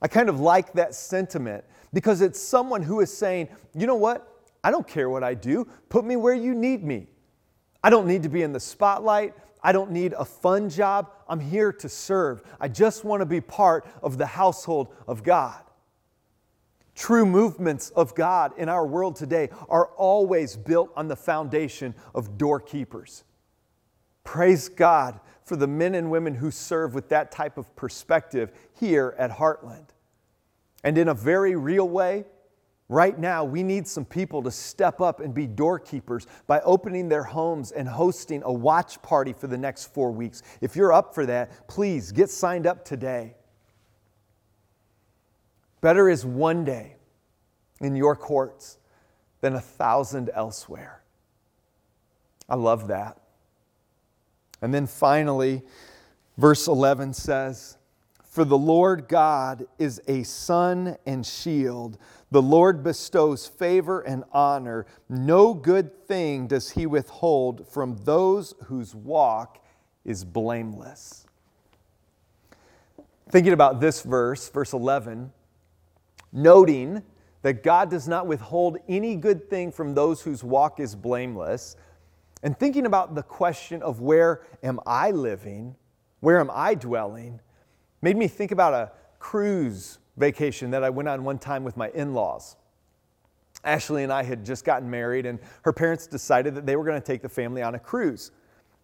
I 0.00 0.08
kind 0.08 0.28
of 0.28 0.40
like 0.40 0.72
that 0.74 0.94
sentiment 0.94 1.64
because 1.92 2.20
it's 2.20 2.40
someone 2.40 2.82
who 2.82 3.00
is 3.00 3.16
saying, 3.16 3.48
you 3.74 3.86
know 3.86 3.96
what? 3.96 4.28
I 4.64 4.70
don't 4.70 4.86
care 4.86 5.10
what 5.10 5.24
I 5.24 5.34
do. 5.34 5.66
Put 5.88 6.04
me 6.04 6.16
where 6.16 6.34
you 6.34 6.54
need 6.54 6.84
me. 6.84 7.08
I 7.82 7.90
don't 7.90 8.06
need 8.06 8.22
to 8.22 8.28
be 8.28 8.42
in 8.42 8.52
the 8.52 8.60
spotlight. 8.60 9.34
I 9.62 9.72
don't 9.72 9.90
need 9.90 10.12
a 10.12 10.24
fun 10.24 10.68
job. 10.70 11.10
I'm 11.28 11.40
here 11.40 11.72
to 11.72 11.88
serve. 11.88 12.42
I 12.60 12.68
just 12.68 13.04
want 13.04 13.20
to 13.20 13.26
be 13.26 13.40
part 13.40 13.86
of 14.02 14.18
the 14.18 14.26
household 14.26 14.94
of 15.06 15.22
God. 15.22 15.62
True 16.94 17.24
movements 17.24 17.90
of 17.90 18.14
God 18.14 18.52
in 18.58 18.68
our 18.68 18.86
world 18.86 19.16
today 19.16 19.48
are 19.68 19.86
always 19.96 20.56
built 20.56 20.92
on 20.94 21.08
the 21.08 21.16
foundation 21.16 21.94
of 22.14 22.36
doorkeepers. 22.36 23.24
Praise 24.24 24.68
God 24.68 25.20
for 25.44 25.56
the 25.56 25.66
men 25.66 25.94
and 25.94 26.10
women 26.10 26.34
who 26.34 26.50
serve 26.50 26.94
with 26.94 27.08
that 27.08 27.32
type 27.32 27.58
of 27.58 27.74
perspective 27.76 28.52
here 28.78 29.14
at 29.18 29.30
Heartland. 29.30 29.88
And 30.84 30.98
in 30.98 31.08
a 31.08 31.14
very 31.14 31.56
real 31.56 31.88
way, 31.88 32.24
right 32.88 33.18
now, 33.18 33.44
we 33.44 33.62
need 33.62 33.86
some 33.88 34.04
people 34.04 34.42
to 34.42 34.50
step 34.50 35.00
up 35.00 35.20
and 35.20 35.32
be 35.32 35.46
doorkeepers 35.46 36.26
by 36.46 36.60
opening 36.60 37.08
their 37.08 37.24
homes 37.24 37.72
and 37.72 37.88
hosting 37.88 38.42
a 38.44 38.52
watch 38.52 39.00
party 39.02 39.32
for 39.32 39.46
the 39.46 39.58
next 39.58 39.86
four 39.94 40.12
weeks. 40.12 40.42
If 40.60 40.76
you're 40.76 40.92
up 40.92 41.14
for 41.14 41.24
that, 41.26 41.68
please 41.68 42.12
get 42.12 42.30
signed 42.30 42.66
up 42.66 42.84
today. 42.84 43.34
Better 45.82 46.08
is 46.08 46.24
one 46.24 46.64
day 46.64 46.94
in 47.80 47.96
your 47.96 48.16
courts 48.16 48.78
than 49.42 49.54
a 49.54 49.60
thousand 49.60 50.30
elsewhere. 50.32 51.02
I 52.48 52.54
love 52.54 52.88
that. 52.88 53.18
And 54.62 54.72
then 54.72 54.86
finally, 54.86 55.62
verse 56.38 56.68
11 56.68 57.14
says, 57.14 57.76
For 58.22 58.44
the 58.44 58.56
Lord 58.56 59.08
God 59.08 59.66
is 59.76 60.00
a 60.06 60.22
sun 60.22 60.96
and 61.04 61.26
shield. 61.26 61.98
The 62.30 62.42
Lord 62.42 62.84
bestows 62.84 63.48
favor 63.48 64.00
and 64.02 64.22
honor. 64.30 64.86
No 65.08 65.52
good 65.52 66.06
thing 66.06 66.46
does 66.46 66.70
he 66.70 66.86
withhold 66.86 67.66
from 67.68 67.96
those 68.04 68.54
whose 68.66 68.94
walk 68.94 69.64
is 70.04 70.24
blameless. 70.24 71.26
Thinking 73.28 73.52
about 73.52 73.80
this 73.80 74.02
verse, 74.02 74.48
verse 74.48 74.72
11, 74.72 75.32
noting 76.32 77.02
that 77.42 77.62
God 77.62 77.90
does 77.90 78.08
not 78.08 78.26
withhold 78.26 78.78
any 78.88 79.16
good 79.16 79.50
thing 79.50 79.72
from 79.72 79.94
those 79.94 80.22
whose 80.22 80.42
walk 80.42 80.80
is 80.80 80.94
blameless, 80.94 81.76
and 82.42 82.58
thinking 82.58 82.86
about 82.86 83.14
the 83.14 83.22
question 83.22 83.82
of 83.82 84.00
where 84.00 84.42
am 84.62 84.80
I 84.86 85.10
living, 85.10 85.76
where 86.20 86.40
am 86.40 86.50
I 86.52 86.74
dwelling, 86.74 87.40
made 88.00 88.16
me 88.16 88.28
think 88.28 88.50
about 88.50 88.74
a 88.74 88.92
cruise 89.18 89.98
vacation 90.16 90.70
that 90.70 90.82
I 90.82 90.90
went 90.90 91.08
on 91.08 91.24
one 91.24 91.38
time 91.38 91.64
with 91.64 91.76
my 91.76 91.90
in 91.90 92.14
laws. 92.14 92.56
Ashley 93.64 94.02
and 94.02 94.12
I 94.12 94.24
had 94.24 94.44
just 94.44 94.64
gotten 94.64 94.90
married, 94.90 95.24
and 95.26 95.38
her 95.62 95.72
parents 95.72 96.06
decided 96.06 96.54
that 96.56 96.66
they 96.66 96.74
were 96.74 96.84
going 96.84 97.00
to 97.00 97.06
take 97.06 97.22
the 97.22 97.28
family 97.28 97.62
on 97.62 97.76
a 97.76 97.78
cruise. 97.78 98.32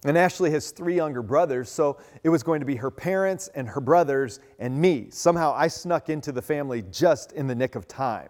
And 0.05 0.17
Ashley 0.17 0.51
has 0.51 0.71
three 0.71 0.95
younger 0.95 1.21
brothers, 1.21 1.69
so 1.69 1.97
it 2.23 2.29
was 2.29 2.41
going 2.41 2.61
to 2.61 2.65
be 2.65 2.77
her 2.77 2.91
parents 2.91 3.49
and 3.53 3.67
her 3.67 3.81
brothers 3.81 4.39
and 4.57 4.79
me. 4.79 5.07
Somehow 5.09 5.53
I 5.53 5.67
snuck 5.67 6.09
into 6.09 6.31
the 6.31 6.41
family 6.41 6.83
just 6.89 7.33
in 7.33 7.47
the 7.47 7.55
nick 7.55 7.75
of 7.75 7.87
time. 7.87 8.29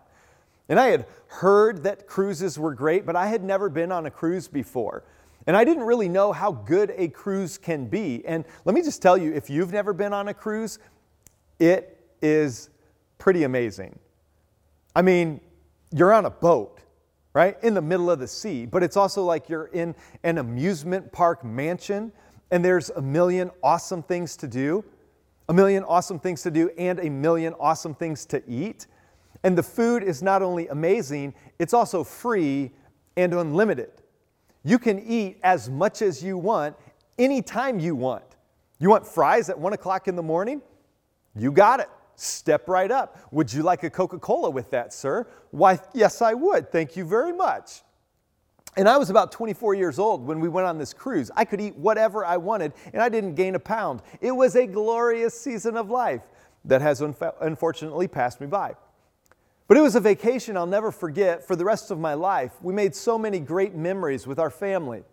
And 0.67 0.79
I 0.79 0.87
had 0.87 1.05
heard 1.27 1.83
that 1.83 2.07
cruises 2.07 2.57
were 2.57 2.73
great, 2.73 3.05
but 3.05 3.15
I 3.15 3.27
had 3.27 3.43
never 3.43 3.69
been 3.69 3.91
on 3.91 4.07
a 4.07 4.11
cruise 4.11 4.47
before. 4.47 5.03
And 5.47 5.55
I 5.55 5.63
didn't 5.63 5.83
really 5.83 6.09
know 6.09 6.31
how 6.31 6.51
good 6.51 6.93
a 6.95 7.07
cruise 7.07 7.57
can 7.57 7.87
be. 7.87 8.23
And 8.25 8.45
let 8.65 8.75
me 8.75 8.81
just 8.81 9.01
tell 9.01 9.17
you 9.17 9.33
if 9.33 9.49
you've 9.49 9.71
never 9.71 9.93
been 9.93 10.13
on 10.13 10.27
a 10.27 10.33
cruise, 10.33 10.79
it 11.59 11.97
is 12.21 12.69
pretty 13.17 13.43
amazing. 13.43 13.97
I 14.95 15.01
mean, 15.01 15.39
you're 15.91 16.13
on 16.13 16.25
a 16.25 16.29
boat, 16.29 16.81
right, 17.33 17.57
in 17.63 17.73
the 17.73 17.81
middle 17.81 18.09
of 18.09 18.19
the 18.19 18.27
sea, 18.27 18.65
but 18.65 18.83
it's 18.83 18.97
also 18.97 19.23
like 19.23 19.49
you're 19.49 19.67
in 19.67 19.95
an 20.23 20.37
amusement 20.37 21.11
park 21.11 21.43
mansion 21.43 22.11
and 22.51 22.65
there's 22.65 22.89
a 22.91 23.01
million 23.01 23.51
awesome 23.61 24.01
things 24.01 24.35
to 24.37 24.47
do, 24.47 24.83
a 25.49 25.53
million 25.53 25.83
awesome 25.83 26.19
things 26.19 26.41
to 26.41 26.51
do, 26.51 26.69
and 26.77 26.99
a 26.99 27.09
million 27.09 27.53
awesome 27.59 27.93
things 27.93 28.25
to 28.25 28.41
eat. 28.49 28.87
And 29.43 29.57
the 29.57 29.63
food 29.63 30.03
is 30.03 30.21
not 30.23 30.41
only 30.41 30.67
amazing, 30.67 31.33
it's 31.59 31.73
also 31.73 32.03
free 32.03 32.71
and 33.15 33.33
unlimited. 33.33 33.91
You 34.63 34.79
can 34.79 34.99
eat 34.99 35.39
as 35.43 35.69
much 35.69 36.01
as 36.01 36.23
you 36.23 36.37
want 36.37 36.75
anytime 37.17 37.79
you 37.79 37.95
want. 37.95 38.23
You 38.79 38.89
want 38.89 39.05
fries 39.05 39.49
at 39.49 39.59
one 39.59 39.73
o'clock 39.73 40.07
in 40.07 40.15
the 40.15 40.23
morning? 40.23 40.61
You 41.35 41.51
got 41.51 41.79
it. 41.79 41.89
Step 42.19 42.67
right 42.67 42.91
up. 42.91 43.17
Would 43.31 43.53
you 43.53 43.63
like 43.63 43.83
a 43.83 43.89
Coca 43.89 44.19
Cola 44.19 44.49
with 44.49 44.69
that, 44.71 44.93
sir? 44.93 45.25
Why, 45.51 45.79
yes, 45.93 46.21
I 46.21 46.33
would. 46.33 46.71
Thank 46.71 46.97
you 46.97 47.05
very 47.05 47.31
much. 47.31 47.81
And 48.75 48.87
I 48.87 48.97
was 48.97 49.09
about 49.09 49.31
24 49.31 49.73
years 49.73 49.99
old 49.99 50.27
when 50.27 50.39
we 50.39 50.49
went 50.49 50.67
on 50.67 50.77
this 50.77 50.93
cruise. 50.93 51.31
I 51.35 51.45
could 51.45 51.61
eat 51.61 51.75
whatever 51.75 52.25
I 52.25 52.37
wanted, 52.37 52.73
and 52.93 53.01
I 53.01 53.09
didn't 53.09 53.35
gain 53.35 53.55
a 53.55 53.59
pound. 53.59 54.01
It 54.21 54.31
was 54.31 54.55
a 54.55 54.67
glorious 54.67 55.39
season 55.39 55.77
of 55.77 55.89
life 55.89 56.21
that 56.65 56.81
has 56.81 57.01
unfortunately 57.01 58.07
passed 58.07 58.41
me 58.41 58.47
by. 58.47 58.75
But 59.67 59.77
it 59.77 59.81
was 59.81 59.95
a 59.95 59.99
vacation 59.99 60.57
I'll 60.57 60.65
never 60.65 60.91
forget 60.91 61.45
for 61.45 61.55
the 61.55 61.63
rest 61.63 61.89
of 61.89 61.99
my 61.99 62.15
life. 62.15 62.51
We 62.61 62.73
made 62.73 62.95
so 62.95 63.17
many 63.17 63.39
great 63.39 63.75
memories 63.75 64.27
with 64.27 64.39
our 64.39 64.49
family. 64.49 65.03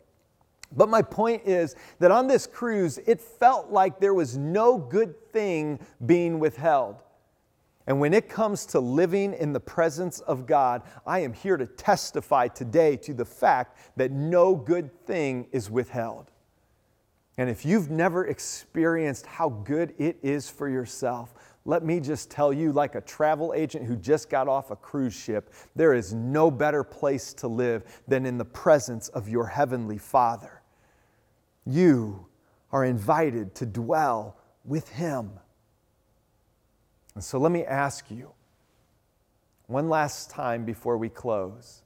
But 0.72 0.88
my 0.88 1.02
point 1.02 1.42
is 1.46 1.76
that 2.00 2.11
on 2.11 2.26
this 2.26 2.46
cruise, 2.46 2.98
it 3.07 3.20
felt 3.20 3.70
like 3.70 4.00
there 4.00 4.14
was 4.14 4.37
no 4.37 4.79
good 4.79 5.14
thing 5.33 5.79
being 6.05 6.38
withheld. 6.38 7.02
And 7.87 8.00
when 8.00 8.12
it 8.12 8.29
comes 8.29 8.66
to 8.66 8.81
living 8.81 9.33
in 9.33 9.52
the 9.52 9.61
presence 9.61 10.20
of 10.20 10.46
God, 10.46 10.83
I 11.07 11.20
am 11.20 11.33
here 11.33 11.57
to 11.57 11.66
testify 11.66 12.48
today 12.48 12.96
to 12.98 13.14
the 13.14 13.24
fact 13.24 13.79
that 13.96 14.11
no 14.11 14.57
good 14.57 14.92
thing 15.07 15.46
is 15.52 15.70
withheld. 15.70 16.31
And 17.38 17.48
if 17.48 17.64
you've 17.64 17.90
never 17.90 18.26
experienced 18.26 19.26
how 19.26 19.50
good 19.50 19.94
it 19.98 20.18
is 20.22 20.48
for 20.48 20.68
yourself, 20.68 21.35
let 21.64 21.85
me 21.85 22.00
just 22.00 22.31
tell 22.31 22.52
you, 22.52 22.72
like 22.72 22.94
a 22.94 23.00
travel 23.00 23.52
agent 23.55 23.85
who 23.85 23.96
just 23.96 24.31
got 24.31 24.48
off 24.48 24.70
a 24.70 24.76
cruise 24.76 25.14
ship, 25.14 25.52
there 25.74 25.94
is 25.94 26.14
no 26.14 26.50
better 26.50 26.83
place 26.83 27.35
to 27.35 27.48
live 27.48 27.85
than 28.09 28.24
in 28.24 28.38
the 28.38 28.44
presence 28.44 29.09
of 29.09 29.29
your 29.29 29.46
heavenly 29.46 29.98
Father. 29.98 30.55
You 31.66 32.26
are 32.72 32.85
invited 32.85 33.55
to 33.57 33.66
dwell 33.66 34.37
with 34.64 34.88
Him. 34.90 35.33
And 37.14 37.24
so 37.24 37.38
let 37.38 37.52
me 37.52 37.64
ask 37.64 38.11
you 38.11 38.33
one 39.66 39.88
last 39.88 40.31
time 40.31 40.64
before 40.64 40.96
we 40.96 41.09
close 41.09 41.83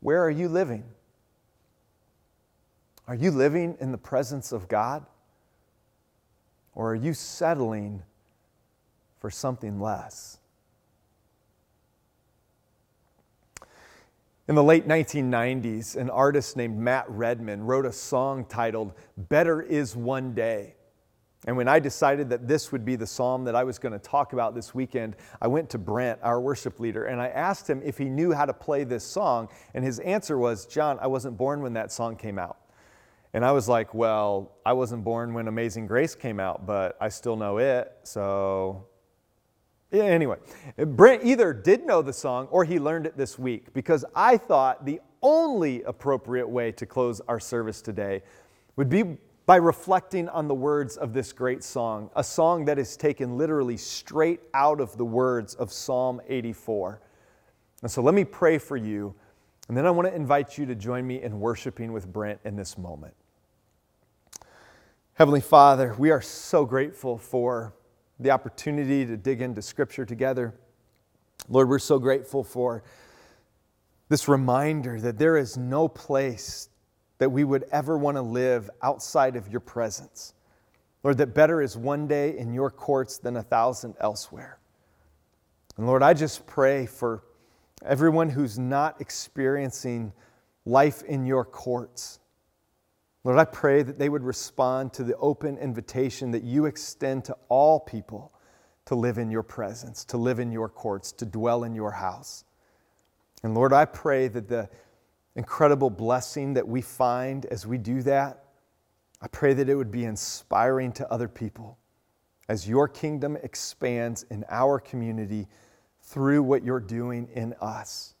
where 0.00 0.22
are 0.22 0.30
you 0.30 0.48
living? 0.48 0.84
Are 3.08 3.14
you 3.14 3.30
living 3.30 3.76
in 3.80 3.92
the 3.92 3.98
presence 3.98 4.52
of 4.52 4.68
God? 4.68 5.06
Or 6.74 6.90
are 6.90 6.94
you 6.94 7.14
settling? 7.14 8.02
for 9.24 9.30
something 9.30 9.80
less. 9.80 10.36
In 14.46 14.54
the 14.54 14.62
late 14.62 14.86
1990s, 14.86 15.96
an 15.96 16.10
artist 16.10 16.54
named 16.54 16.76
Matt 16.76 17.08
Redman 17.08 17.62
wrote 17.62 17.86
a 17.86 17.92
song 17.92 18.44
titled 18.44 18.92
Better 19.16 19.62
Is 19.62 19.96
One 19.96 20.34
Day. 20.34 20.74
And 21.46 21.56
when 21.56 21.66
I 21.66 21.78
decided 21.78 22.28
that 22.28 22.46
this 22.46 22.70
would 22.70 22.84
be 22.84 22.94
the 22.94 23.06
psalm 23.06 23.44
that 23.44 23.54
I 23.54 23.64
was 23.64 23.78
going 23.78 23.94
to 23.94 23.98
talk 23.98 24.34
about 24.34 24.54
this 24.54 24.74
weekend, 24.74 25.16
I 25.40 25.46
went 25.46 25.70
to 25.70 25.78
Brent, 25.78 26.20
our 26.22 26.42
worship 26.42 26.78
leader, 26.78 27.06
and 27.06 27.22
I 27.22 27.28
asked 27.28 27.68
him 27.68 27.80
if 27.82 27.96
he 27.96 28.04
knew 28.04 28.32
how 28.32 28.44
to 28.44 28.52
play 28.52 28.84
this 28.84 29.02
song. 29.02 29.48
And 29.72 29.82
his 29.82 29.98
answer 30.00 30.36
was, 30.36 30.66
John, 30.66 30.98
I 31.00 31.06
wasn't 31.06 31.38
born 31.38 31.62
when 31.62 31.72
that 31.72 31.90
song 31.90 32.14
came 32.14 32.38
out. 32.38 32.58
And 33.32 33.46
I 33.46 33.52
was 33.52 33.66
like, 33.66 33.94
Well, 33.94 34.52
I 34.66 34.74
wasn't 34.74 35.04
born 35.04 35.32
when 35.32 35.48
Amazing 35.48 35.86
Grace 35.86 36.14
came 36.14 36.38
out, 36.38 36.66
but 36.66 36.98
I 37.00 37.08
still 37.08 37.36
know 37.36 37.56
it. 37.56 37.90
So 38.02 38.88
Anyway, 40.00 40.36
Brent 40.76 41.24
either 41.24 41.52
did 41.52 41.86
know 41.86 42.02
the 42.02 42.12
song 42.12 42.48
or 42.50 42.64
he 42.64 42.78
learned 42.78 43.06
it 43.06 43.16
this 43.16 43.38
week 43.38 43.72
because 43.72 44.04
I 44.14 44.36
thought 44.36 44.84
the 44.84 45.00
only 45.22 45.82
appropriate 45.84 46.48
way 46.48 46.72
to 46.72 46.86
close 46.86 47.20
our 47.28 47.40
service 47.40 47.80
today 47.80 48.22
would 48.76 48.88
be 48.88 49.16
by 49.46 49.56
reflecting 49.56 50.28
on 50.30 50.48
the 50.48 50.54
words 50.54 50.96
of 50.96 51.12
this 51.12 51.32
great 51.32 51.62
song, 51.62 52.10
a 52.16 52.24
song 52.24 52.64
that 52.64 52.78
is 52.78 52.96
taken 52.96 53.36
literally 53.36 53.76
straight 53.76 54.40
out 54.54 54.80
of 54.80 54.96
the 54.96 55.04
words 55.04 55.54
of 55.54 55.70
Psalm 55.70 56.20
84. 56.28 57.00
And 57.82 57.90
so 57.90 58.00
let 58.00 58.14
me 58.14 58.24
pray 58.24 58.56
for 58.56 58.78
you, 58.78 59.14
and 59.68 59.76
then 59.76 59.84
I 59.86 59.90
want 59.90 60.08
to 60.08 60.14
invite 60.14 60.56
you 60.56 60.64
to 60.66 60.74
join 60.74 61.06
me 61.06 61.22
in 61.22 61.40
worshiping 61.40 61.92
with 61.92 62.10
Brent 62.10 62.40
in 62.44 62.56
this 62.56 62.78
moment. 62.78 63.14
Heavenly 65.12 65.42
Father, 65.42 65.94
we 65.98 66.10
are 66.10 66.22
so 66.22 66.64
grateful 66.64 67.18
for 67.18 67.74
the 68.20 68.30
opportunity 68.30 69.04
to 69.06 69.16
dig 69.16 69.42
into 69.42 69.62
Scripture 69.62 70.04
together. 70.04 70.54
Lord, 71.48 71.68
we're 71.68 71.78
so 71.78 71.98
grateful 71.98 72.44
for 72.44 72.82
this 74.08 74.28
reminder 74.28 75.00
that 75.00 75.18
there 75.18 75.36
is 75.36 75.56
no 75.56 75.88
place 75.88 76.68
that 77.18 77.30
we 77.30 77.44
would 77.44 77.64
ever 77.72 77.96
want 77.96 78.16
to 78.16 78.22
live 78.22 78.70
outside 78.82 79.36
of 79.36 79.48
your 79.48 79.60
presence. 79.60 80.34
Lord, 81.02 81.18
that 81.18 81.34
better 81.34 81.60
is 81.60 81.76
one 81.76 82.06
day 82.06 82.36
in 82.38 82.54
your 82.54 82.70
courts 82.70 83.18
than 83.18 83.36
a 83.36 83.42
thousand 83.42 83.94
elsewhere. 84.00 84.58
And 85.76 85.86
Lord, 85.86 86.02
I 86.02 86.14
just 86.14 86.46
pray 86.46 86.86
for 86.86 87.24
everyone 87.84 88.28
who's 88.28 88.58
not 88.58 89.00
experiencing 89.00 90.12
life 90.64 91.02
in 91.02 91.26
your 91.26 91.44
courts. 91.44 92.20
Lord, 93.24 93.38
I 93.38 93.46
pray 93.46 93.82
that 93.82 93.98
they 93.98 94.10
would 94.10 94.22
respond 94.22 94.92
to 94.94 95.02
the 95.02 95.16
open 95.16 95.56
invitation 95.56 96.30
that 96.32 96.44
you 96.44 96.66
extend 96.66 97.24
to 97.24 97.36
all 97.48 97.80
people 97.80 98.32
to 98.84 98.94
live 98.94 99.16
in 99.16 99.30
your 99.30 99.42
presence, 99.42 100.04
to 100.04 100.18
live 100.18 100.38
in 100.38 100.52
your 100.52 100.68
courts, 100.68 101.10
to 101.12 101.24
dwell 101.24 101.64
in 101.64 101.74
your 101.74 101.90
house. 101.90 102.44
And 103.42 103.54
Lord, 103.54 103.72
I 103.72 103.86
pray 103.86 104.28
that 104.28 104.48
the 104.48 104.68
incredible 105.36 105.88
blessing 105.88 106.54
that 106.54 106.68
we 106.68 106.82
find 106.82 107.46
as 107.46 107.66
we 107.66 107.78
do 107.78 108.02
that, 108.02 108.44
I 109.22 109.28
pray 109.28 109.54
that 109.54 109.70
it 109.70 109.74
would 109.74 109.90
be 109.90 110.04
inspiring 110.04 110.92
to 110.92 111.10
other 111.10 111.28
people 111.28 111.78
as 112.48 112.68
your 112.68 112.88
kingdom 112.88 113.38
expands 113.42 114.24
in 114.24 114.44
our 114.50 114.78
community 114.78 115.46
through 116.02 116.42
what 116.42 116.62
you're 116.62 116.78
doing 116.78 117.28
in 117.34 117.54
us. 117.54 118.14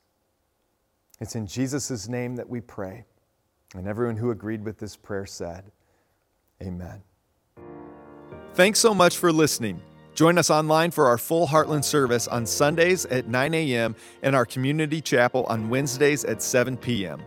It's 1.20 1.36
in 1.36 1.46
Jesus' 1.46 2.08
name 2.08 2.36
that 2.36 2.48
we 2.48 2.62
pray. 2.62 3.04
And 3.74 3.88
everyone 3.88 4.16
who 4.16 4.30
agreed 4.30 4.64
with 4.64 4.78
this 4.78 4.96
prayer 4.96 5.26
said, 5.26 5.64
Amen. 6.62 7.02
Thanks 8.54 8.78
so 8.78 8.94
much 8.94 9.18
for 9.18 9.32
listening. 9.32 9.82
Join 10.14 10.38
us 10.38 10.48
online 10.48 10.92
for 10.92 11.08
our 11.08 11.18
full 11.18 11.48
Heartland 11.48 11.82
service 11.82 12.28
on 12.28 12.46
Sundays 12.46 13.04
at 13.06 13.26
9 13.26 13.52
a.m. 13.52 13.96
and 14.22 14.36
our 14.36 14.46
community 14.46 15.00
chapel 15.00 15.44
on 15.48 15.68
Wednesdays 15.68 16.24
at 16.24 16.40
7 16.40 16.76
p.m. 16.76 17.20